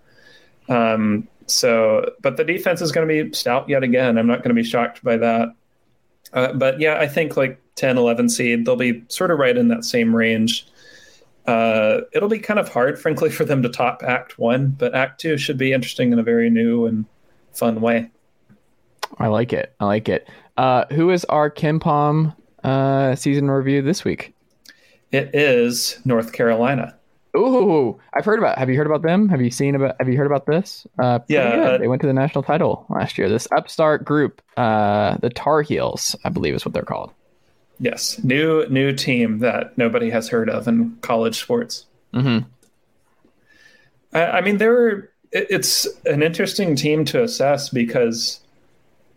[0.69, 4.19] Um, so, but the defense is going to be stout yet again.
[4.19, 5.49] I'm not going to be shocked by that.
[6.33, 9.69] Uh, but yeah, I think like 10, 11 seed, they'll be sort of right in
[9.69, 10.67] that same range.
[11.47, 15.21] Uh, it'll be kind of hard, frankly, for them to top Act One, but Act
[15.21, 17.07] Two should be interesting in a very new and
[17.53, 18.11] fun way.
[19.19, 19.75] I like it.
[19.81, 20.29] I like it.
[20.57, 24.35] Uh, who is our KenPom uh, season review this week?
[25.11, 26.98] It is North Carolina.
[27.39, 28.59] Ooh, I've heard about.
[28.59, 29.29] Have you heard about them?
[29.29, 29.95] Have you seen about?
[30.01, 30.87] Have you heard about this?
[30.99, 33.29] Uh, yeah, uh, they went to the national title last year.
[33.29, 37.13] This upstart group, uh, the Tar Heels, I believe is what they're called.
[37.79, 41.87] Yes, new new team that nobody has heard of in college sports.
[42.13, 42.49] Mm-hmm.
[44.13, 45.13] I, I mean, there were.
[45.31, 48.41] It's an interesting team to assess because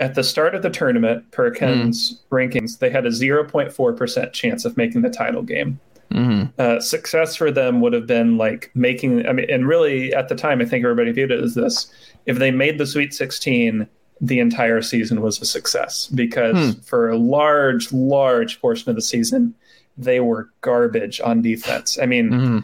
[0.02, 2.20] at the start of the tournament, Perkins mm.
[2.30, 5.80] rankings, they had a 0.4% chance of making the title game.
[6.12, 6.62] Mm-hmm.
[6.62, 9.26] Uh, success for them would have been like making.
[9.28, 11.92] I mean, and really at the time, I think everybody viewed it as this:
[12.26, 13.88] if they made the Sweet 16,
[14.20, 16.80] the entire season was a success because hmm.
[16.82, 19.54] for a large, large portion of the season,
[19.98, 21.98] they were garbage on defense.
[22.02, 22.30] I mean.
[22.30, 22.60] Mm-hmm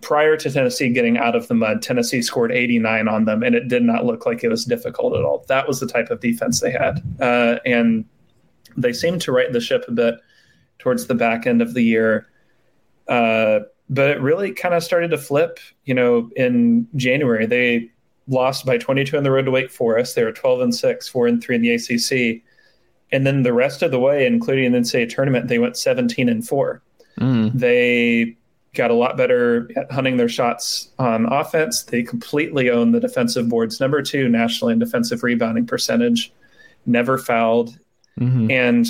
[0.00, 3.68] prior to Tennessee getting out of the mud, Tennessee scored 89 on them, and it
[3.68, 5.44] did not look like it was difficult at all.
[5.48, 7.02] That was the type of defense they had.
[7.20, 8.04] Uh, and
[8.76, 10.16] they seemed to right the ship a bit
[10.78, 12.28] towards the back end of the year.
[13.08, 17.46] Uh, but it really kind of started to flip, you know, in January.
[17.46, 17.90] They
[18.28, 20.16] lost by 22 on the road to Wake Forest.
[20.16, 22.42] They were 12 and 6, 4 and 3 in the ACC.
[23.12, 26.28] And then the rest of the way, including in the NCAA tournament, they went 17
[26.28, 26.82] and 4.
[27.20, 27.52] Mm.
[27.52, 28.36] They
[28.74, 31.84] got a lot better at hunting their shots on offense.
[31.84, 36.32] They completely owned the defensive boards, number two nationally in defensive rebounding percentage,
[36.84, 37.78] never fouled.
[38.20, 38.50] Mm-hmm.
[38.50, 38.86] And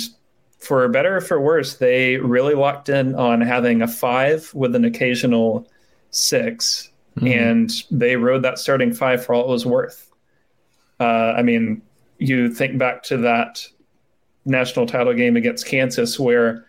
[0.59, 4.85] for better or for worse, they really locked in on having a five with an
[4.85, 5.67] occasional
[6.11, 7.27] 6 mm-hmm.
[7.27, 10.11] and they rode that starting five for all it was worth.
[10.99, 11.81] Uh, I mean,
[12.17, 13.65] you think back to that
[14.45, 16.65] national title game against Kansas, where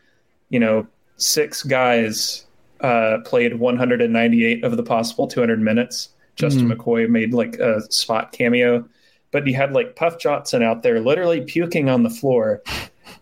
[0.51, 2.47] you know six guys
[2.81, 6.11] uh, played 198 of the possible 200 minutes.
[6.37, 6.81] Justin mm-hmm.
[6.81, 8.87] McKoy made like a spot cameo,
[9.33, 12.63] but you had like Puff Johnson out there literally puking on the floor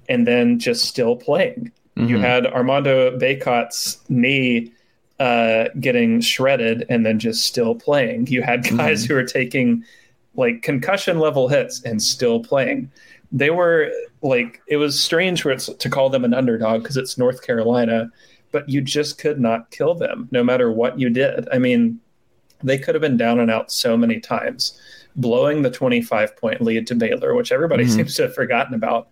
[0.08, 1.72] and then just still playing.
[1.96, 2.08] Mm-hmm.
[2.08, 4.72] You had Armando Bacot's knee
[5.18, 8.26] uh, getting shredded and then just still playing.
[8.26, 9.12] You had guys mm-hmm.
[9.12, 9.84] who were taking
[10.34, 12.90] like concussion level hits and still playing.
[13.32, 13.90] They were
[14.22, 18.10] like, it was strange to call them an underdog because it's North Carolina,
[18.52, 21.48] but you just could not kill them no matter what you did.
[21.50, 21.98] I mean,
[22.62, 24.78] they could have been down and out so many times,
[25.16, 27.92] blowing the 25 point lead to Baylor, which everybody mm-hmm.
[27.96, 29.08] seems to have forgotten about.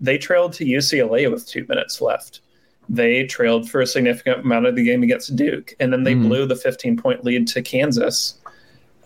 [0.00, 2.40] They trailed to UCLA with two minutes left.
[2.88, 6.22] They trailed for a significant amount of the game against Duke, and then they mm.
[6.22, 8.38] blew the 15 point lead to Kansas.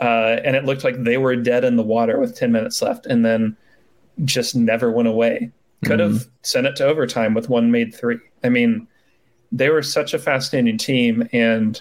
[0.00, 3.07] Uh, and it looked like they were dead in the water with 10 minutes left,
[3.07, 3.57] and then
[4.24, 5.50] just never went away.
[5.85, 6.12] Could mm.
[6.12, 8.18] have sent it to overtime with one made three.
[8.44, 8.87] I mean,
[9.53, 11.81] they were such a fascinating team, and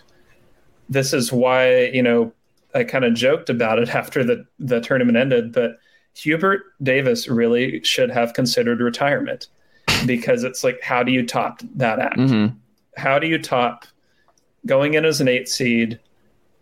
[0.89, 2.31] this is why you know
[2.73, 5.79] I kind of joked about it after the the tournament ended, but
[6.15, 9.47] Hubert Davis really should have considered retirement
[10.05, 12.17] because it's like, how do you top that act?
[12.17, 12.55] Mm-hmm.
[12.97, 13.85] How do you top
[14.65, 15.99] going in as an eight seed,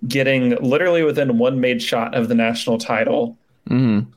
[0.08, 3.38] getting literally within one made shot of the national title,
[3.70, 4.10] mm-hmm.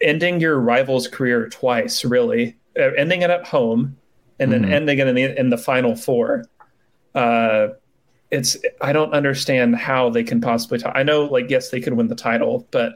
[0.00, 3.96] ending your rival's career twice, really, uh, ending it at home,
[4.38, 4.72] and then mm-hmm.
[4.72, 6.44] ending it in the, in the final four?
[7.14, 7.68] Uh,
[8.30, 10.78] it's I don't understand how they can possibly.
[10.78, 10.92] Top.
[10.96, 12.94] I know, like, yes, they could win the title, but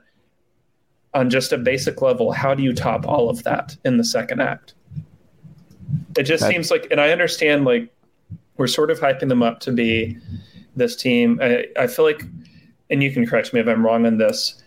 [1.14, 4.40] on just a basic level, how do you top all of that in the second
[4.40, 4.74] act?
[6.16, 7.92] It just seems like, and I understand, like,
[8.56, 10.18] we're sort of hyping them up to be
[10.76, 11.38] this team.
[11.42, 12.22] I, I feel like,
[12.90, 14.62] and you can correct me if I'm wrong on this.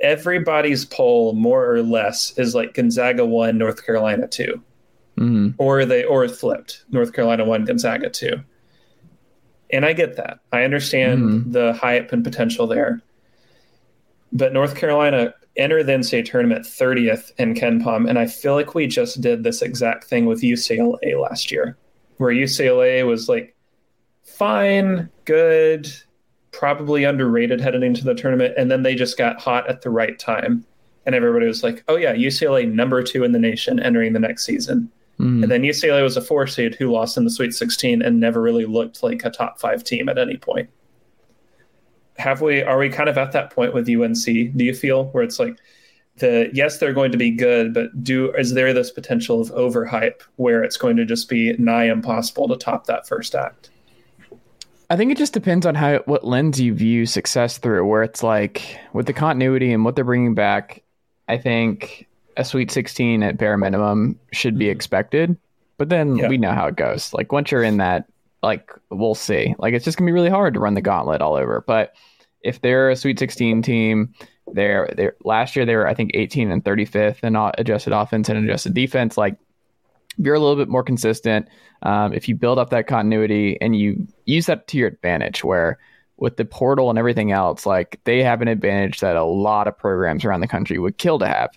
[0.00, 4.62] Everybody's poll, more or less, is like Gonzaga one, North Carolina 2
[5.18, 5.48] mm-hmm.
[5.58, 8.40] or they or flipped, North Carolina one, Gonzaga two.
[9.70, 10.40] And I get that.
[10.52, 11.52] I understand mm-hmm.
[11.52, 13.02] the hype and potential there.
[14.32, 18.86] But North Carolina enter the NCAA tournament 30th in KenPom, and I feel like we
[18.86, 21.76] just did this exact thing with UCLA last year,
[22.16, 23.54] where UCLA was like
[24.24, 25.92] fine, good,
[26.52, 30.18] probably underrated heading into the tournament, and then they just got hot at the right
[30.18, 30.64] time,
[31.04, 34.44] and everybody was like, "Oh yeah, UCLA number two in the nation entering the next
[34.44, 35.42] season." Mm.
[35.42, 38.40] And then UCLA was a four seed who lost in the Sweet 16 and never
[38.40, 40.70] really looked like a top five team at any point
[42.18, 44.24] have we are we kind of at that point with UNC?
[44.24, 45.56] Do you feel where it's like
[46.16, 50.22] the yes they're going to be good, but do is there this potential of overhype
[50.36, 53.70] where it's going to just be nigh impossible to top that first act?
[54.90, 57.86] I think it just depends on how what lens you view success through.
[57.86, 60.82] Where it's like with the continuity and what they're bringing back,
[61.28, 64.72] I think a Sweet 16 at bare minimum should be mm-hmm.
[64.72, 65.36] expected.
[65.76, 66.28] But then yeah.
[66.28, 67.12] we know how it goes.
[67.12, 68.06] Like once you're in that,
[68.42, 69.54] like we'll see.
[69.58, 71.64] Like it's just gonna be really hard to run the gauntlet all over.
[71.66, 71.94] But
[72.42, 74.14] if they're a Sweet 16 team,
[74.46, 78.44] they're they last year they were I think 18 and 35th in adjusted offense and
[78.44, 79.16] adjusted defense.
[79.16, 79.36] Like
[80.18, 81.48] if you're a little bit more consistent,
[81.82, 85.78] um, if you build up that continuity and you use that to your advantage, where
[86.16, 89.78] with the portal and everything else, like they have an advantage that a lot of
[89.78, 91.50] programs around the country would kill to have.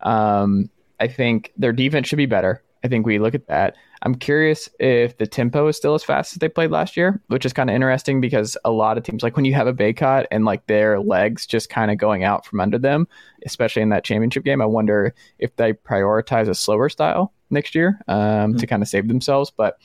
[0.00, 2.62] Um, I think their defense should be better.
[2.82, 3.76] I think we look at that.
[4.02, 7.44] I'm curious if the tempo is still as fast as they played last year, which
[7.44, 10.26] is kind of interesting because a lot of teams, like when you have a Bacot
[10.30, 13.08] and like their legs just kind of going out from under them,
[13.44, 18.00] especially in that championship game, I wonder if they prioritize a slower style next year
[18.08, 18.56] um, mm-hmm.
[18.58, 19.50] to kind of save themselves.
[19.50, 19.78] But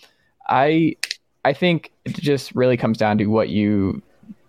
[0.47, 0.95] I,
[1.43, 4.01] I think it just really comes down to what you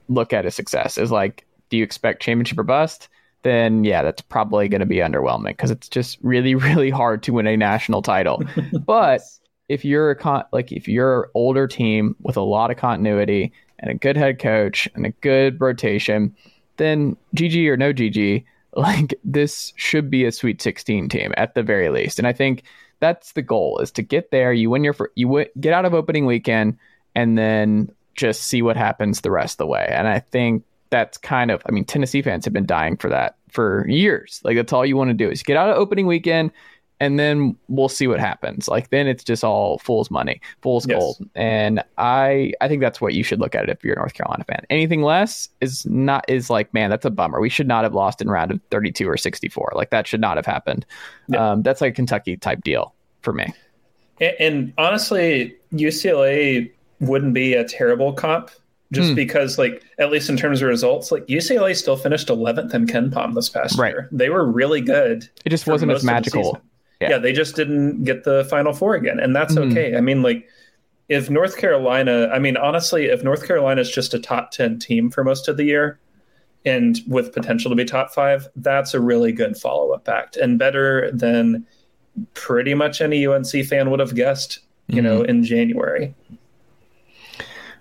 [0.09, 0.99] look at as success.
[0.99, 3.09] Is like, do you expect championship or bust?
[3.43, 7.33] Then yeah, that's probably going to be underwhelming because it's just really, really hard to
[7.33, 8.43] win a national title.
[8.85, 9.23] but
[9.69, 13.53] if you're a con- like if you're an older team with a lot of continuity
[13.79, 16.35] and a good head coach and a good rotation,
[16.77, 18.45] then GG or no GG,
[18.75, 22.19] like this should be a Sweet 16 team at the very least.
[22.19, 22.65] And I think
[23.01, 24.53] that's the goal is to get there.
[24.53, 26.79] You win your you w- get out of opening weekend
[27.15, 29.87] and then just see what happens the rest of the way.
[29.91, 33.37] And I think that's kind of I mean Tennessee fans have been dying for that
[33.51, 34.41] for years.
[34.45, 36.51] Like that's all you want to do is get out of opening weekend
[37.05, 38.67] and then we'll see what happens.
[38.67, 40.99] Like then it's just all fool's money, fool's yes.
[40.99, 41.29] gold.
[41.35, 44.15] And I I think that's what you should look at it if you're a North
[44.15, 44.65] Carolina fan.
[44.71, 47.41] Anything less is not is like, man, that's a bummer.
[47.41, 49.73] We should not have lost in round of 32 or 64.
[49.75, 50.87] Like that should not have happened.
[51.29, 51.53] Yeah.
[51.53, 53.53] Um, that's like a Kentucky type deal for me.
[54.21, 58.51] And, and, honestly, UCLA wouldn't be a terrible comp
[58.93, 59.15] just hmm.
[59.15, 63.35] because like at least in terms of results like ucla still finished 11th in KenPom
[63.35, 63.93] this past right.
[63.93, 66.61] year they were really good it just wasn't as magical
[67.05, 67.11] yeah.
[67.11, 67.19] yeah.
[67.19, 69.71] they just didn't get the final four again, and that's mm-hmm.
[69.71, 69.97] okay.
[69.97, 70.49] I mean, like
[71.09, 75.11] if North Carolina, I mean, honestly, if North Carolina is just a top ten team
[75.11, 75.99] for most of the year,
[76.65, 80.59] and with potential to be top five, that's a really good follow up act, and
[80.59, 81.67] better than
[82.35, 84.61] pretty much any UNC fan would have guessed.
[84.87, 85.05] You mm-hmm.
[85.05, 86.15] know, in January.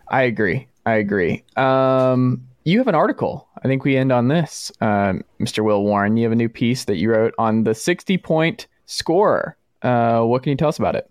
[0.08, 0.68] I agree.
[0.86, 1.44] I agree.
[1.58, 3.48] Um, you have an article.
[3.64, 5.64] I think we end on this, um, Mr.
[5.64, 6.18] Will Warren.
[6.18, 9.58] You have a new piece that you wrote on the 60 point scorer.
[9.82, 11.10] Uh, what can you tell us about it?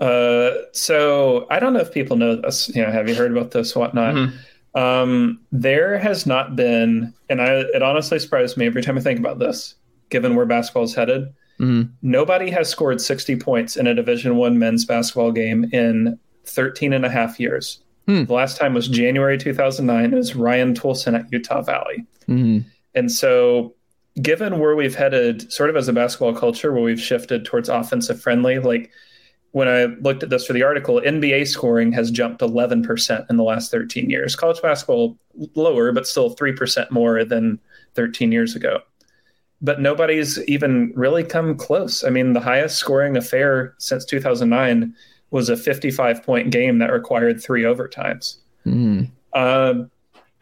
[0.00, 2.68] Uh, so I don't know if people know this.
[2.74, 3.76] You know, have you heard about this?
[3.76, 4.14] Whatnot.
[4.14, 4.78] Mm-hmm.
[4.78, 9.18] Um, there has not been, and I it honestly surprised me every time I think
[9.18, 9.74] about this.
[10.08, 11.24] Given where basketball is headed,
[11.60, 11.92] mm-hmm.
[12.02, 17.04] nobody has scored 60 points in a Division One men's basketball game in 13 and
[17.04, 17.80] a half years.
[18.06, 18.24] Hmm.
[18.24, 20.12] The last time was January 2009.
[20.12, 22.06] It was Ryan Toolson at Utah Valley.
[22.26, 22.68] Mm-hmm.
[22.94, 23.74] And so
[24.20, 28.20] given where we've headed sort of as a basketball culture where we've shifted towards offensive
[28.20, 28.90] friendly like
[29.52, 33.42] when i looked at this for the article nba scoring has jumped 11% in the
[33.42, 34.36] last 13 years.
[34.36, 35.16] College basketball
[35.54, 37.58] lower but still 3% more than
[37.94, 38.80] 13 years ago.
[39.62, 42.04] But nobody's even really come close.
[42.04, 44.94] I mean the highest scoring affair since 2009
[45.30, 48.36] was a 55 point game that required three overtimes.
[48.66, 49.10] Mm.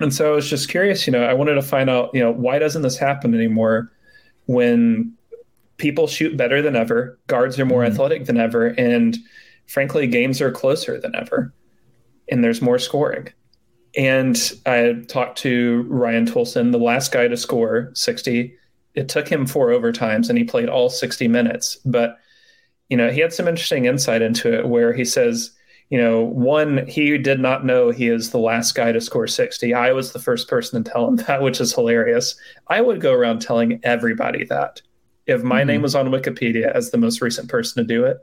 [0.01, 2.33] And so I was just curious, you know, I wanted to find out, you know,
[2.33, 3.91] why doesn't this happen anymore
[4.47, 5.13] when
[5.77, 7.93] people shoot better than ever, guards are more mm-hmm.
[7.93, 9.17] athletic than ever, and
[9.67, 11.53] frankly, games are closer than ever,
[12.31, 13.29] and there's more scoring.
[13.97, 18.55] And I talked to Ryan Toolson, the last guy to score 60.
[18.95, 21.79] It took him four overtimes and he played all 60 minutes.
[21.85, 22.19] But,
[22.91, 25.53] you know, he had some interesting insight into it where he says,
[25.91, 29.73] you know, one, he did not know he is the last guy to score 60.
[29.73, 32.37] I was the first person to tell him that, which is hilarious.
[32.69, 34.83] I would go around telling everybody that.
[35.27, 35.69] If my mm-hmm.
[35.69, 38.19] name was on Wikipedia as the most recent person to do it,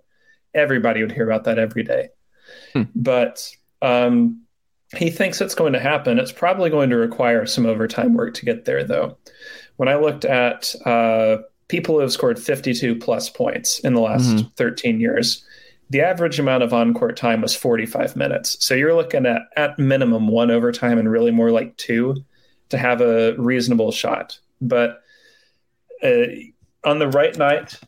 [0.53, 2.09] everybody would hear about that every day.
[2.73, 2.83] Hmm.
[2.95, 3.47] But
[3.81, 4.41] um,
[4.95, 6.17] he thinks it's going to happen.
[6.17, 9.17] It's probably going to require some overtime work to get there, though.
[9.75, 11.37] When I looked at uh,
[11.67, 14.47] people who have scored 52 plus points in the last mm-hmm.
[14.55, 15.45] 13 years,
[15.89, 18.57] the average amount of on-court time was 45 minutes.
[18.65, 22.15] So you're looking at at minimum one overtime and really more like two
[22.69, 24.39] to have a reasonable shot.
[24.61, 25.03] But
[26.03, 26.25] uh,
[26.83, 27.79] on the right night,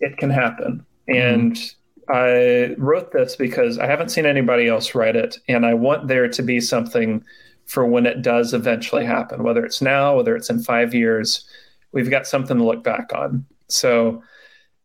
[0.00, 0.84] it can happen.
[1.08, 2.12] And mm-hmm.
[2.12, 6.28] I wrote this because I haven't seen anybody else write it, and I want there
[6.28, 7.24] to be something
[7.66, 11.46] for when it does eventually happen, whether it's now, whether it's in five years.
[11.92, 13.44] We've got something to look back on.
[13.68, 14.22] So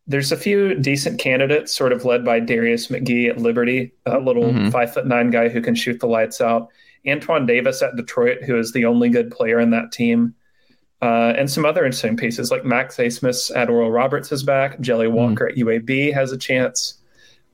[0.07, 4.45] there's a few decent candidates, sort of led by Darius McGhee at Liberty, a little
[4.45, 4.69] mm-hmm.
[4.69, 6.69] five foot nine guy who can shoot the lights out.
[7.07, 10.33] Antoine Davis at Detroit, who is the only good player in that team.
[11.01, 14.79] Uh, and some other interesting pieces like Max Abmas at Oral Roberts is back.
[14.79, 15.15] Jelly mm-hmm.
[15.15, 15.69] Walker mm-hmm.
[15.69, 16.95] at UAB has a chance.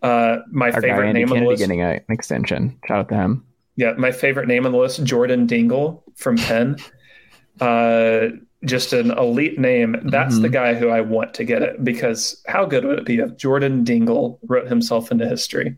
[0.02, 1.60] Uh, my Our favorite guy, name on the list.
[1.60, 2.78] getting an extension.
[2.88, 3.46] Shout out to him.
[3.76, 6.78] Yeah, my favorite name on the list, Jordan Dingle from Penn.
[7.62, 8.28] uh,
[8.66, 10.44] just an elite name, that's mm-hmm.
[10.44, 13.38] the guy who I want to get it because how good would it be if
[13.38, 15.76] Jordan Dingle wrote himself into history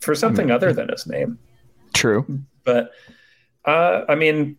[0.00, 0.54] for something mm-hmm.
[0.54, 1.38] other than his name?
[1.94, 2.26] True.
[2.64, 2.92] But
[3.64, 4.56] uh, I mean,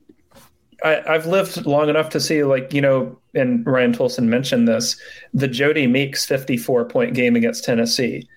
[0.84, 5.00] I, have lived long enough to see, like, you know, and Ryan Toolson mentioned this
[5.34, 8.28] the Jodie Meeks 54 point game against Tennessee.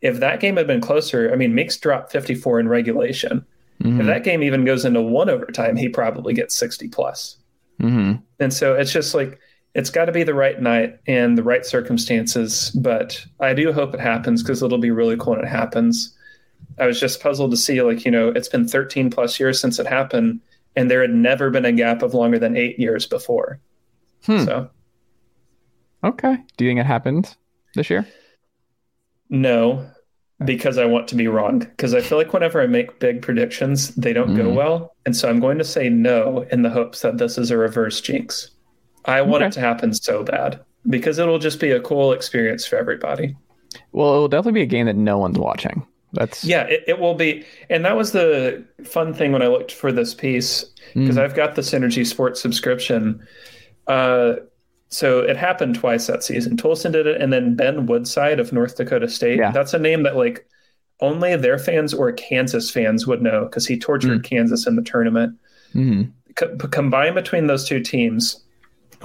[0.00, 3.44] If that game had been closer, I mean, Meeks dropped 54 in regulation.
[3.82, 4.00] Mm-hmm.
[4.00, 7.37] If that game even goes into one overtime, he probably gets 60 plus.
[7.80, 8.22] Mm-hmm.
[8.40, 9.38] And so it's just like,
[9.74, 12.70] it's got to be the right night and the right circumstances.
[12.70, 16.14] But I do hope it happens because it'll be really cool when it happens.
[16.78, 19.78] I was just puzzled to see, like, you know, it's been 13 plus years since
[19.78, 20.40] it happened,
[20.76, 23.60] and there had never been a gap of longer than eight years before.
[24.24, 24.44] Hmm.
[24.44, 24.70] So,
[26.04, 26.38] okay.
[26.56, 27.36] Do you think it happened
[27.74, 28.06] this year?
[29.28, 29.88] No,
[30.44, 31.60] because I want to be wrong.
[31.60, 34.48] Because I feel like whenever I make big predictions, they don't mm-hmm.
[34.48, 34.96] go well.
[35.04, 38.00] And so I'm going to say no in the hopes that this is a reverse
[38.00, 38.50] jinx.
[39.04, 39.48] I want okay.
[39.48, 43.36] it to happen so bad because it'll just be a cool experience for everybody.
[43.92, 45.86] Well, it will definitely be a game that no one's watching.
[46.12, 49.72] That's yeah, it, it will be, and that was the fun thing when I looked
[49.72, 50.64] for this piece
[50.94, 51.22] because mm.
[51.22, 53.26] I've got the Synergy Sports subscription.
[53.86, 54.36] Uh,
[54.88, 56.56] so it happened twice that season.
[56.56, 59.38] Toolson did it, and then Ben Woodside of North Dakota State.
[59.38, 59.50] Yeah.
[59.50, 60.46] That's a name that like
[61.00, 64.24] only their fans or Kansas fans would know because he tortured mm.
[64.24, 65.38] Kansas in the tournament.
[66.36, 68.42] Co- combined between those two teams,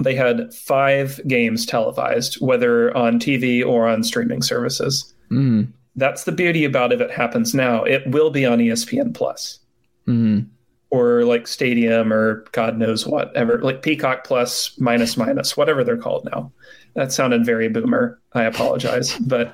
[0.00, 5.14] they had five games televised, whether on TV or on streaming services.
[5.30, 7.84] Mm that's the beauty about if it happens now.
[7.84, 9.60] It will be on ESPN Plus.
[10.06, 10.48] Mm-hmm.
[10.90, 16.28] Or like Stadium or God knows whatever, like Peacock Plus minus minus, whatever they're called
[16.30, 16.52] now.
[16.94, 18.20] That sounded very boomer.
[18.32, 19.18] I apologize.
[19.26, 19.52] but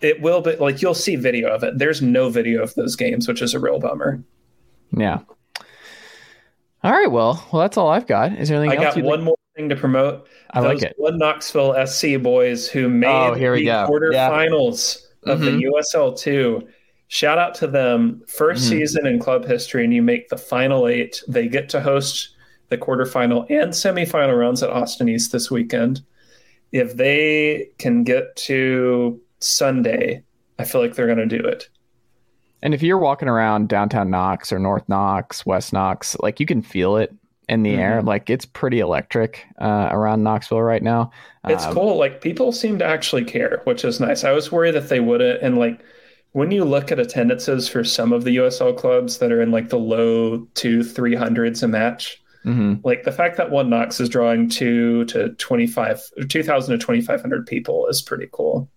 [0.00, 1.78] it will be like you'll see video of it.
[1.78, 4.22] There's no video of those games, which is a real bummer.
[4.96, 5.20] Yeah.
[6.82, 7.10] All right.
[7.10, 8.32] Well, well, that's all I've got.
[8.32, 8.96] Is there anything else?
[8.96, 10.26] I got one more thing to promote.
[10.50, 10.94] I those like it.
[10.98, 13.86] One Knoxville SC boys who made oh, here we the go.
[13.88, 15.00] quarterfinals.
[15.00, 15.58] Yeah of mm-hmm.
[15.58, 16.66] the USL two.
[17.08, 18.22] Shout out to them.
[18.26, 18.56] 1st mm-hmm.
[18.56, 21.22] season in club history, and you make the final eight.
[21.28, 22.30] They get to host
[22.68, 26.02] the quarterfinal and semifinal rounds at Austin East this weekend.
[26.72, 30.24] If they can get to Sunday,
[30.58, 31.68] I feel like they're going to do it.
[32.62, 36.62] And if you're walking around downtown Knox or North Knox, West Knox, like you can
[36.62, 37.14] feel it
[37.48, 37.80] in the mm-hmm.
[37.80, 38.02] air.
[38.02, 41.10] Like it's pretty electric uh, around Knoxville right now.
[41.46, 41.96] It's um, cool.
[41.96, 44.24] Like people seem to actually care, which is nice.
[44.24, 45.42] I was worried that they wouldn't.
[45.42, 45.80] And like
[46.36, 49.70] when you look at attendances for some of the USL clubs that are in like
[49.70, 52.74] the low two, three hundreds a match, mm-hmm.
[52.84, 57.86] like the fact that one Knox is drawing two to 25, 2000 to 2500 people
[57.86, 58.68] is pretty cool.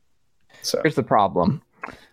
[0.62, 1.62] So here's the problem.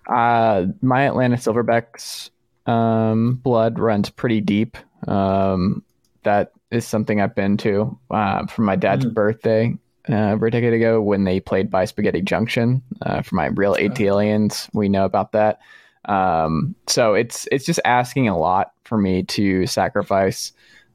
[0.08, 2.30] Uh, my Atlanta Silverbacks
[2.68, 4.76] um, blood runs pretty deep.
[5.06, 5.84] Um,
[6.24, 9.14] that is something I've been to uh, for my dad's mm.
[9.14, 9.78] birthday
[10.08, 12.82] uh, over a decade ago when they played by Spaghetti Junction.
[13.02, 15.58] Uh, for my real ATLiens, we know about that.
[16.06, 20.52] Um, so it's it's just asking a lot for me to sacrifice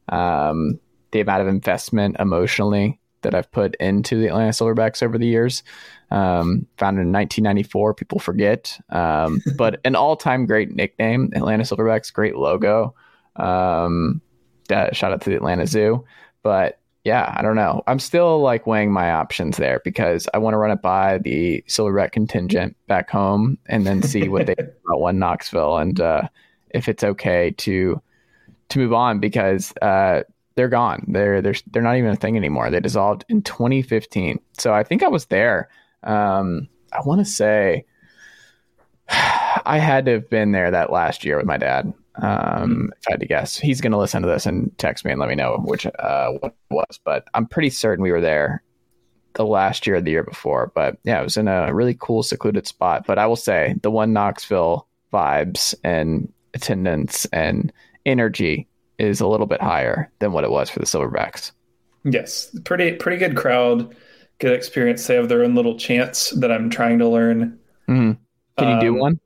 [0.10, 0.80] um,
[1.12, 5.64] the amount of investment emotionally that I've put into the Atlanta Silverbacks over the years.
[6.10, 12.36] Um, founded in 1994, people forget, um, but an all-time great nickname, Atlanta Silverbacks, great
[12.36, 12.96] logo.
[13.38, 14.22] Um,
[14.70, 16.06] uh, shout out to the Atlanta Zoo.
[16.44, 17.82] But yeah, I don't know.
[17.88, 21.64] I'm still like weighing my options there because I want to run it by the
[21.68, 24.54] Silverback contingent back home and then see what they
[24.86, 26.24] about one Knoxville and uh,
[26.70, 28.02] if it's okay to
[28.70, 30.22] to move on because uh,
[30.56, 31.06] they're gone.
[31.08, 32.70] They're they're they're not even a thing anymore.
[32.70, 34.40] They dissolved in 2015.
[34.58, 35.70] So I think I was there.
[36.04, 37.86] Um, I want to say
[39.10, 41.94] I had to have been there that last year with my dad.
[42.16, 45.12] Um, if I had to guess, he's going to listen to this and text me
[45.12, 47.00] and let me know which uh, what was.
[47.04, 48.64] But I'm pretty certain we were there
[49.34, 50.72] the last year or the year before.
[50.76, 53.06] But yeah, it was in a really cool, secluded spot.
[53.08, 57.72] But I will say the one Knoxville vibes and attendance and
[58.06, 61.52] energy is a little bit higher than what it was for the Silverbacks.
[62.04, 63.96] Yes, pretty pretty good crowd,
[64.40, 65.06] good experience.
[65.06, 67.60] They have their own little chants that I'm trying to learn.
[67.88, 68.12] Mm-hmm.
[68.58, 69.20] Can you um, do one?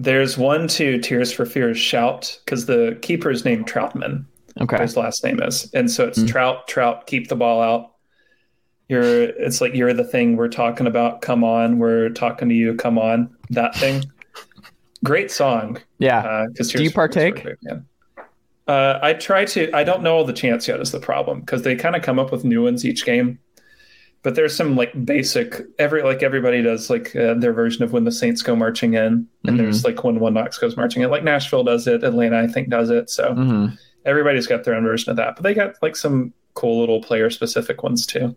[0.00, 4.24] There's one to Tears for Fears shout because the keeper is named Troutman.
[4.58, 4.78] Okay.
[4.78, 5.70] His last name is.
[5.74, 6.28] And so it's mm-hmm.
[6.28, 7.92] Trout, Trout, keep the ball out.
[8.88, 11.20] You're it's like you're the thing we're talking about.
[11.20, 12.74] Come on, we're talking to you.
[12.74, 13.36] Come on.
[13.50, 14.04] That thing.
[15.04, 15.78] Great song.
[15.98, 16.20] Yeah.
[16.20, 17.46] Uh, Do you partake?
[18.66, 19.70] Uh, I try to.
[19.76, 20.80] I don't know all the chants yet.
[20.80, 23.38] Is the problem because they kind of come up with new ones each game
[24.22, 28.04] but there's some like basic every like everybody does like uh, their version of when
[28.04, 29.56] the Saints go marching in, and mm-hmm.
[29.56, 31.10] there's like when one Knox goes marching in.
[31.10, 33.08] Like Nashville does it, Atlanta I think does it.
[33.08, 33.74] So mm-hmm.
[34.04, 35.36] everybody's got their own version of that.
[35.36, 38.36] But they got like some cool little player specific ones too.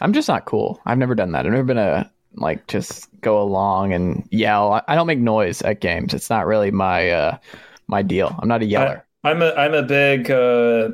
[0.00, 0.80] I'm just not cool.
[0.86, 1.46] I've never done that.
[1.46, 4.82] I've never been a like just go along and yell.
[4.88, 6.14] I don't make noise at games.
[6.14, 7.38] It's not really my uh
[7.86, 8.36] my deal.
[8.40, 9.06] I'm not a yeller.
[9.24, 10.90] I, am a I'm a big uh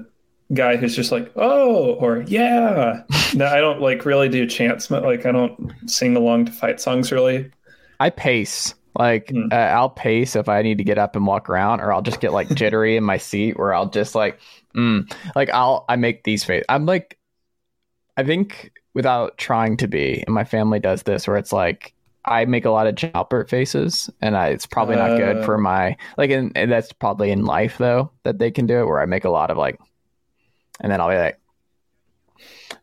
[0.55, 3.03] guy who's just like oh or yeah.
[3.35, 4.89] no, I don't like really do chants.
[4.89, 7.51] But like I don't sing along to fight songs really.
[8.01, 8.75] I pace.
[8.99, 9.51] Like mm.
[9.53, 12.21] uh, I'll pace if I need to get up and walk around, or I'll just
[12.21, 14.39] get like jittery in my seat, where I'll just like,
[14.77, 16.65] mm, like I'll I make these face.
[16.69, 17.19] I'm like,
[18.17, 21.95] I think without trying to be, and my family does this, where it's like
[22.27, 25.57] I make a lot of Jalbert faces, and I, it's probably not uh, good for
[25.57, 29.01] my like, and, and that's probably in life though that they can do it, where
[29.01, 29.81] I make a lot of like,
[30.83, 31.41] and then I'll be like,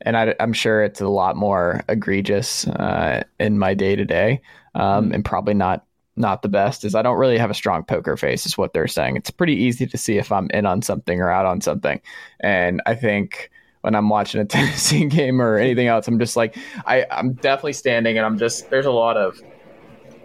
[0.02, 4.42] and I, am sure it's a lot more egregious uh, in my day to day,
[4.74, 5.86] and probably not
[6.20, 8.88] not the best is I don't really have a strong poker face, is what they're
[8.88, 9.16] saying.
[9.16, 12.02] It's pretty easy to see if I'm in on something or out on something.
[12.42, 13.50] And I think
[13.82, 17.74] when I'm watching a Tennessee game or anything else, I'm just like, I, I'm definitely
[17.74, 19.42] standing and I'm just, there's a lot of,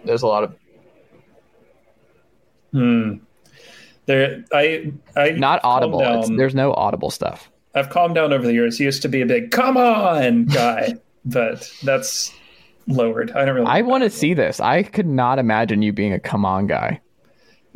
[0.03, 0.55] there's a lot of.
[2.73, 3.13] Hmm.
[4.05, 6.27] There, I, I not audible.
[6.27, 7.49] There's no audible stuff.
[7.75, 8.77] I've calmed down over the years.
[8.77, 10.95] He used to be a big "come on" guy,
[11.25, 12.33] but that's
[12.87, 13.31] lowered.
[13.31, 13.67] I don't really.
[13.67, 14.59] I want to see this.
[14.59, 17.01] I could not imagine you being a come on guy.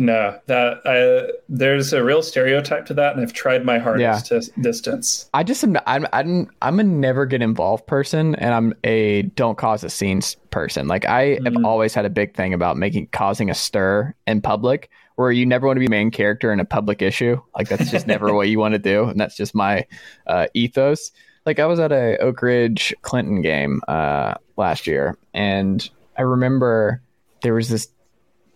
[0.02, 4.40] No, that I, there's a real stereotype to that, and I've tried my hardest yeah.
[4.40, 5.30] to distance.
[5.34, 5.78] I just am.
[5.86, 6.08] I'm.
[6.14, 6.50] I'm.
[6.62, 10.22] I'm a never get involved person, and I'm a don't cause a scene
[10.52, 10.88] person.
[10.88, 11.54] Like I mm-hmm.
[11.54, 14.90] have always had a big thing about making causing a stir in public,
[15.20, 17.42] where you never want to be main character in a public issue.
[17.56, 19.86] Like that's just never what you want to do, and that's just my
[20.28, 21.12] uh, ethos
[21.46, 27.02] like I was at a Oak Ridge Clinton game uh, last year, and I remember
[27.42, 27.90] there was this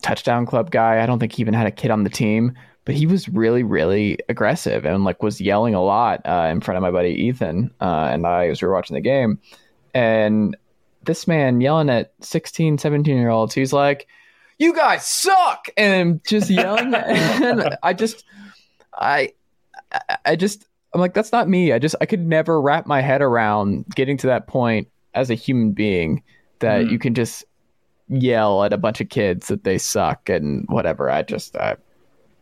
[0.02, 1.02] touchdown club guy.
[1.02, 2.54] I don't think he even had a kid on the team,
[2.86, 6.78] but he was really, really aggressive and like was yelling a lot uh, in front
[6.78, 9.40] of my buddy Ethan uh, and I as we were watching the game.
[9.94, 10.58] And
[11.04, 14.08] this man yelling at 16, 17 year olds, he's like,
[14.58, 16.94] "You guys suck!" and just yelling.
[16.94, 18.26] and I just,
[18.94, 19.34] I,
[20.26, 21.74] I just I'm like, that's not me.
[21.74, 25.36] I just I could never wrap my head around getting to that point as a
[25.36, 26.22] human being
[26.60, 26.92] that mm.
[26.92, 27.44] you can just
[28.10, 31.10] yell at a bunch of kids that they suck and whatever.
[31.10, 31.78] I just I,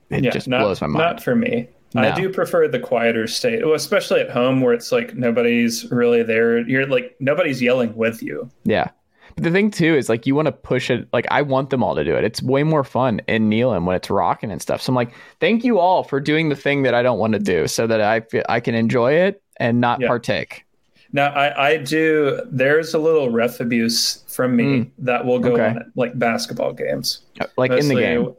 [0.10, 1.00] it yeah, just not, blows my mind.
[1.00, 1.70] Not for me.
[1.94, 2.04] No.
[2.04, 6.24] I do prefer the quieter state, well, especially at home where it's like nobody's really
[6.24, 6.60] there.
[6.60, 8.50] You're like nobody's yelling with you.
[8.64, 8.90] Yeah,
[9.36, 11.08] but the thing too is like you want to push it.
[11.14, 12.24] Like I want them all to do it.
[12.24, 14.82] It's way more fun in Neyland when it's rocking and stuff.
[14.82, 17.40] So I'm like, thank you all for doing the thing that I don't want to
[17.40, 20.08] do, so that I feel I can enjoy it and not yeah.
[20.08, 20.66] partake.
[21.14, 22.42] Now I, I do.
[22.50, 24.92] There's a little ref abuse from me mm.
[25.00, 25.66] that will go okay.
[25.66, 28.36] on at, like basketball games, uh, like mostly, in the game.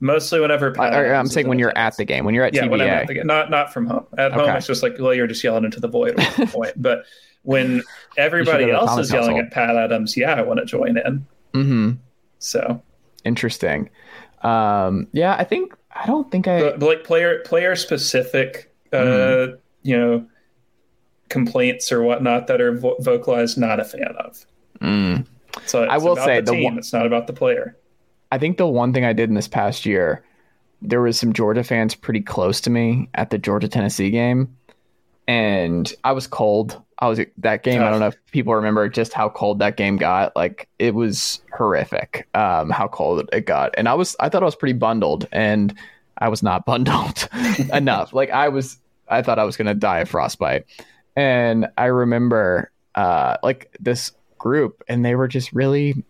[0.00, 2.70] Mostly whenever I, am saying when you're at the game, when you're at yeah, TBA.
[2.70, 4.06] when I'm at the game, not not from home.
[4.16, 4.40] At okay.
[4.40, 6.18] home, it's just like well, you're just yelling into the void.
[6.18, 7.04] At one point, but
[7.44, 7.82] when
[8.18, 11.26] everybody else is yelling at Pat Adams, yeah, I want to join in.
[11.54, 11.90] Mm-hmm.
[12.38, 12.82] So
[13.24, 13.88] interesting.
[14.42, 19.58] Um, yeah, I think I don't think I but, like player player specific, uh, mm.
[19.82, 20.26] you know,
[21.28, 23.56] complaints or whatnot that are vo- vocalized.
[23.56, 24.44] Not a fan of.
[24.80, 25.26] Mm.
[25.66, 26.64] So I will say the team.
[26.64, 27.76] One, it's not about the player.
[28.32, 30.24] I think the one thing I did in this past year,
[30.82, 34.56] there was some Georgia fans pretty close to me at the Georgia Tennessee game,
[35.28, 36.82] and I was cold.
[36.98, 37.80] I was that game.
[37.80, 37.86] Tough.
[37.86, 40.34] I don't know if people remember just how cold that game got.
[40.36, 42.28] Like it was horrific.
[42.34, 45.74] Um, how cold it got, and I was I thought I was pretty bundled, and
[46.18, 47.28] I was not bundled
[47.72, 48.12] enough.
[48.12, 48.78] Like I was,
[49.08, 50.66] I thought I was gonna die of frostbite,
[51.16, 56.04] and I remember uh like this group, and they were just really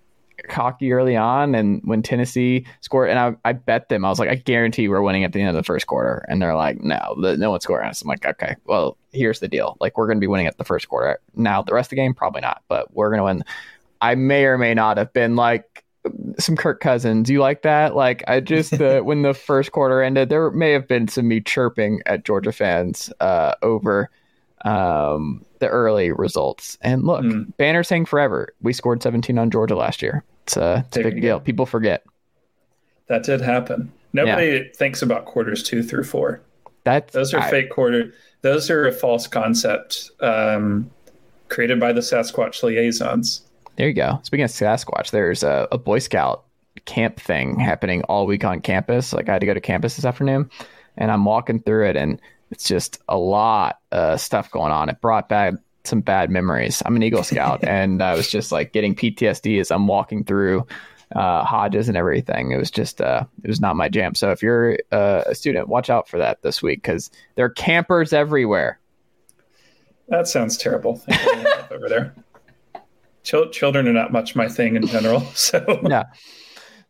[0.49, 1.55] cocky early on.
[1.55, 5.03] And when Tennessee scored, and I, I bet them, I was like, I guarantee we're
[5.03, 6.25] winning at the end of the first quarter.
[6.29, 8.03] And they're like, no, the, no one's scoring us.
[8.03, 9.77] I'm like, okay, well, here's the deal.
[9.81, 11.19] Like, we're going to be winning at the first quarter.
[11.35, 13.45] Now, the rest of the game, probably not, but we're going to win.
[14.01, 15.85] I may or may not have been like
[16.39, 17.31] some Kirk Cousins.
[17.31, 17.97] You like that?
[17.97, 21.41] Like, I just, uh, when the first quarter ended, there may have been some me
[21.41, 24.11] chirping at Georgia fans uh, over
[24.65, 26.79] um, the early results.
[26.81, 27.57] And look, mm.
[27.57, 28.55] banner saying forever.
[28.61, 30.25] We scored 17 on Georgia last year.
[30.45, 31.41] It's a, it's a big deal.
[31.41, 32.05] People forget.
[33.09, 33.93] That did happen.
[34.13, 34.63] Nobody yeah.
[34.75, 36.41] thinks about quarters two through four.
[36.85, 38.13] That's those are I, fake quarter.
[38.43, 40.91] Those are a false concept um,
[41.49, 43.43] created by the Sasquatch liaisons.
[43.77, 44.21] There you go.
[44.23, 46.45] Speaking of Sasquatch, there's a, a Boy Scout
[46.85, 49.13] camp thing happening all week on campus.
[49.13, 50.51] Like I had to go to campus this afternoon,
[50.97, 52.21] and I'm walking through it, and
[52.51, 54.91] it's just a lot of stuff going on.
[54.91, 55.55] It brought back
[55.85, 56.83] some bad memories.
[56.85, 60.67] I'm an Eagle Scout, and I was just like getting PTSD as I'm walking through
[61.15, 62.53] uh, Hodges and everything.
[62.53, 64.15] It was just, uh, it was not my jam.
[64.15, 67.51] So if you're uh, a student, watch out for that this week because there are
[67.51, 68.79] campers everywhere.
[70.09, 71.03] That sounds terrible.
[71.71, 72.15] over there.
[73.23, 75.21] Ch- children are not much my thing in general.
[75.35, 76.05] So yeah.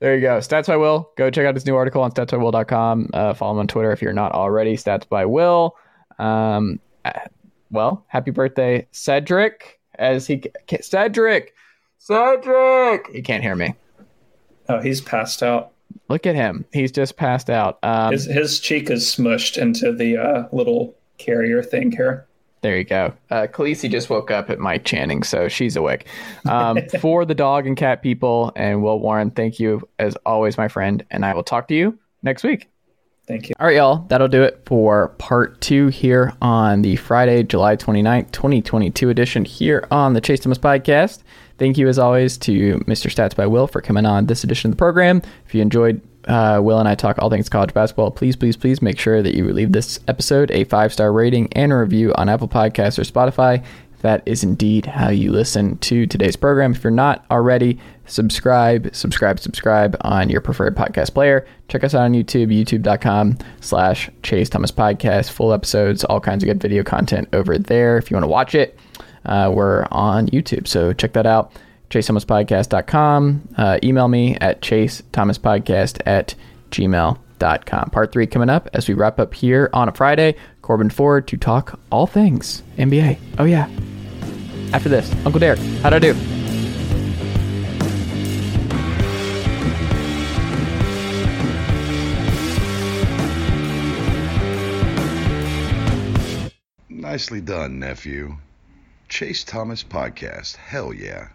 [0.00, 0.38] There you go.
[0.38, 1.10] Stats by Will.
[1.16, 3.10] Go check out his new article on statsbywill.com.
[3.14, 4.76] Uh, follow him on Twitter if you're not already.
[4.76, 5.76] Stats by Will.
[6.18, 6.80] Um,
[7.74, 9.80] well, happy birthday, Cedric.
[9.96, 10.42] As he
[10.80, 11.54] Cedric,
[11.98, 13.08] Cedric.
[13.12, 13.74] He can't hear me.
[14.68, 15.72] Oh, he's passed out.
[16.08, 16.64] Look at him.
[16.72, 17.78] He's just passed out.
[17.82, 22.26] Um, his his cheek is smushed into the uh, little carrier thing here.
[22.60, 23.12] There you go.
[23.30, 26.06] Uh, Khaleesi just woke up at Mike Channing, so she's awake.
[26.46, 30.68] Um, for the dog and cat people, and Will Warren, thank you as always, my
[30.68, 32.68] friend, and I will talk to you next week.
[33.26, 33.54] Thank you.
[33.58, 34.04] All right, y'all.
[34.08, 39.86] That'll do it for part two here on the Friday, July 29th, 2022 edition here
[39.90, 41.22] on the Chase Thomas Podcast.
[41.56, 43.10] Thank you, as always, to Mr.
[43.10, 45.22] Stats by Will for coming on this edition of the program.
[45.46, 48.82] If you enjoyed uh, Will and I talk all things college basketball, please, please, please
[48.82, 52.28] make sure that you leave this episode a five star rating and a review on
[52.28, 53.64] Apple Podcasts or Spotify.
[54.04, 56.72] That is indeed how you listen to today's program.
[56.72, 61.46] If you're not already, subscribe, subscribe, subscribe on your preferred podcast player.
[61.68, 65.30] Check us out on YouTube, youtube.com slash Chase Thomas Podcast.
[65.30, 67.96] Full episodes, all kinds of good video content over there.
[67.96, 68.78] If you want to watch it,
[69.24, 70.68] uh, we're on YouTube.
[70.68, 71.52] So check that out
[71.88, 73.54] chasethomaspodcast.com.
[73.56, 76.34] Uh, email me at chasethomaspodcast at
[76.72, 77.90] gmail.com.
[77.90, 80.34] Part three coming up as we wrap up here on a Friday.
[80.60, 83.18] Corbin Ford to talk all things NBA.
[83.38, 83.70] Oh, yeah.
[84.72, 86.14] After this, Uncle Derek, how'd I do?
[96.88, 98.38] Nicely done, nephew.
[99.08, 100.56] Chase Thomas Podcast.
[100.56, 101.28] Hell yeah.